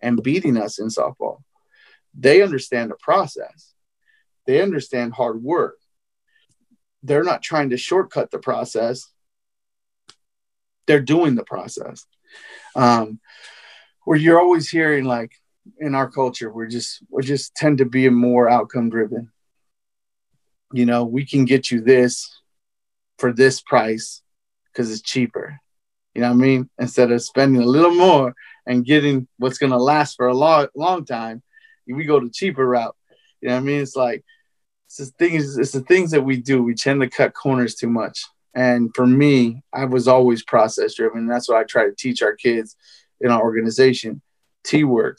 [0.00, 1.38] and beating us in softball.
[2.14, 3.72] They understand the process,
[4.46, 5.76] they understand hard work.
[7.02, 9.10] They're not trying to shortcut the process,
[10.86, 12.04] they're doing the process.
[12.76, 13.20] Um,
[14.04, 15.32] where you're always hearing like
[15.78, 19.30] in our culture, we're just we just tend to be more outcome driven.
[20.72, 22.30] You know, we can get you this
[23.18, 24.22] for this price
[24.66, 25.60] because it's cheaper.
[26.14, 26.70] You know what I mean?
[26.78, 28.34] Instead of spending a little more
[28.66, 31.42] and getting what's going to last for a long, long time,
[31.86, 32.96] we go the cheaper route.
[33.40, 33.80] You know what I mean?
[33.80, 34.24] It's like
[34.86, 35.56] it's the things.
[35.58, 36.62] It's the things that we do.
[36.62, 38.24] We tend to cut corners too much.
[38.54, 41.26] And for me, I was always process driven.
[41.26, 42.76] That's what I try to teach our kids
[43.20, 44.22] in our organization.
[44.64, 45.18] T work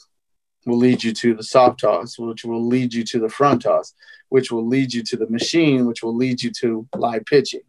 [0.70, 3.92] will lead you to the soft toss, which will lead you to the front toss,
[4.28, 7.62] which will lead you to the machine, which will lead you to live pitching.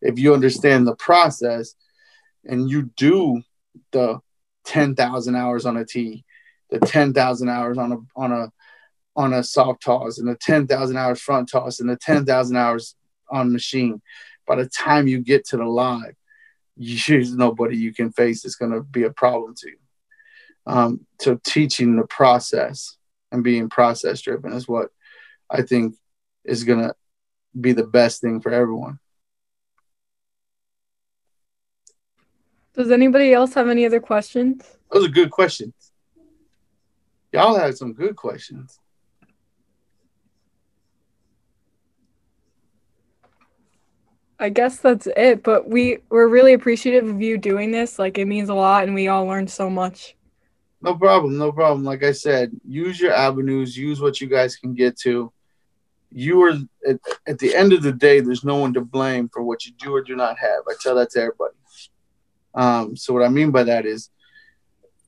[0.00, 1.74] If you understand the process
[2.44, 3.42] and you do
[3.92, 4.20] the
[4.66, 6.24] 10,000 hours on a tee,
[6.70, 8.52] the 10,000 hours on a, on a,
[9.16, 12.94] on a soft toss and the 10,000 hours front toss and the 10,000 hours
[13.30, 14.02] on machine,
[14.46, 16.14] by the time you get to the live,
[16.76, 19.76] there's nobody you can face that's going to be a problem to you.
[20.66, 22.96] Um, so teaching the process
[23.30, 24.90] and being process driven is what
[25.50, 25.96] I think
[26.44, 26.94] is going to
[27.58, 28.98] be the best thing for everyone.
[32.74, 34.64] Does anybody else have any other questions?
[34.90, 35.74] Those are good questions.
[37.32, 38.78] Y'all had some good questions.
[44.38, 47.98] I guess that's it, but we we're really appreciative of you doing this.
[47.98, 50.16] Like it means a lot and we all learned so much.
[50.82, 51.84] No problem, no problem.
[51.84, 55.32] Like I said, use your avenues, use what you guys can get to.
[56.10, 59.42] You are at, at the end of the day, there's no one to blame for
[59.42, 60.64] what you do or do not have.
[60.68, 61.54] I tell that to everybody.
[62.54, 64.10] Um, so what I mean by that is,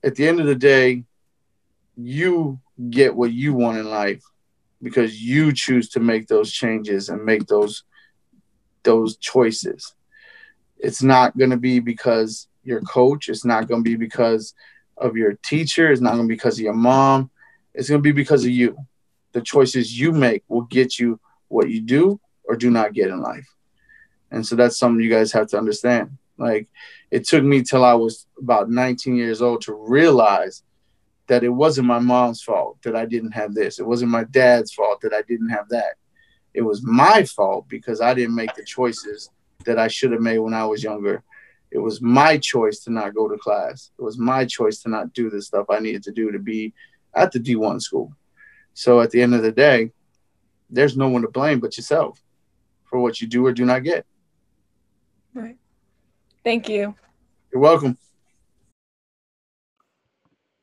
[0.03, 1.03] at the end of the day,
[1.97, 2.59] you
[2.89, 4.23] get what you want in life
[4.81, 7.83] because you choose to make those changes and make those
[8.83, 9.93] those choices.
[10.77, 13.29] It's not going to be because your coach.
[13.29, 14.53] It's not going to be because
[14.97, 15.91] of your teacher.
[15.91, 17.29] It's not going to be because of your mom.
[17.73, 18.77] It's going to be because of you.
[19.33, 23.21] The choices you make will get you what you do or do not get in
[23.21, 23.47] life.
[24.31, 26.17] And so that's something you guys have to understand.
[26.37, 26.67] Like
[27.11, 30.63] it took me till I was about 19 years old to realize
[31.27, 33.79] that it wasn't my mom's fault that I didn't have this.
[33.79, 35.95] It wasn't my dad's fault that I didn't have that.
[36.53, 39.29] It was my fault because I didn't make the choices
[39.65, 41.23] that I should have made when I was younger.
[41.71, 43.91] It was my choice to not go to class.
[43.97, 46.73] It was my choice to not do the stuff I needed to do to be
[47.13, 48.13] at the D1 school.
[48.73, 49.91] So at the end of the day,
[50.69, 52.21] there's no one to blame but yourself
[52.85, 54.05] for what you do or do not get.
[55.33, 55.57] Right.
[56.43, 56.95] Thank you.
[57.51, 57.97] You're welcome.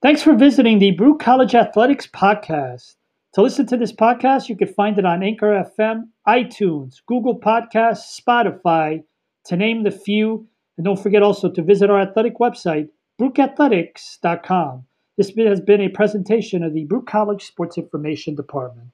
[0.02, 2.96] Thanks for visiting the Brute College Athletics podcast.
[3.34, 8.20] To listen to this podcast, you can find it on Anchor FM, iTunes, Google Podcasts,
[8.20, 9.04] Spotify,
[9.46, 10.48] to name the few.
[10.76, 12.88] And don't forget also to visit our athletic website,
[13.20, 14.84] brukeathletics.com.
[15.16, 18.88] This has been a presentation of the Brook College Sports Information Department.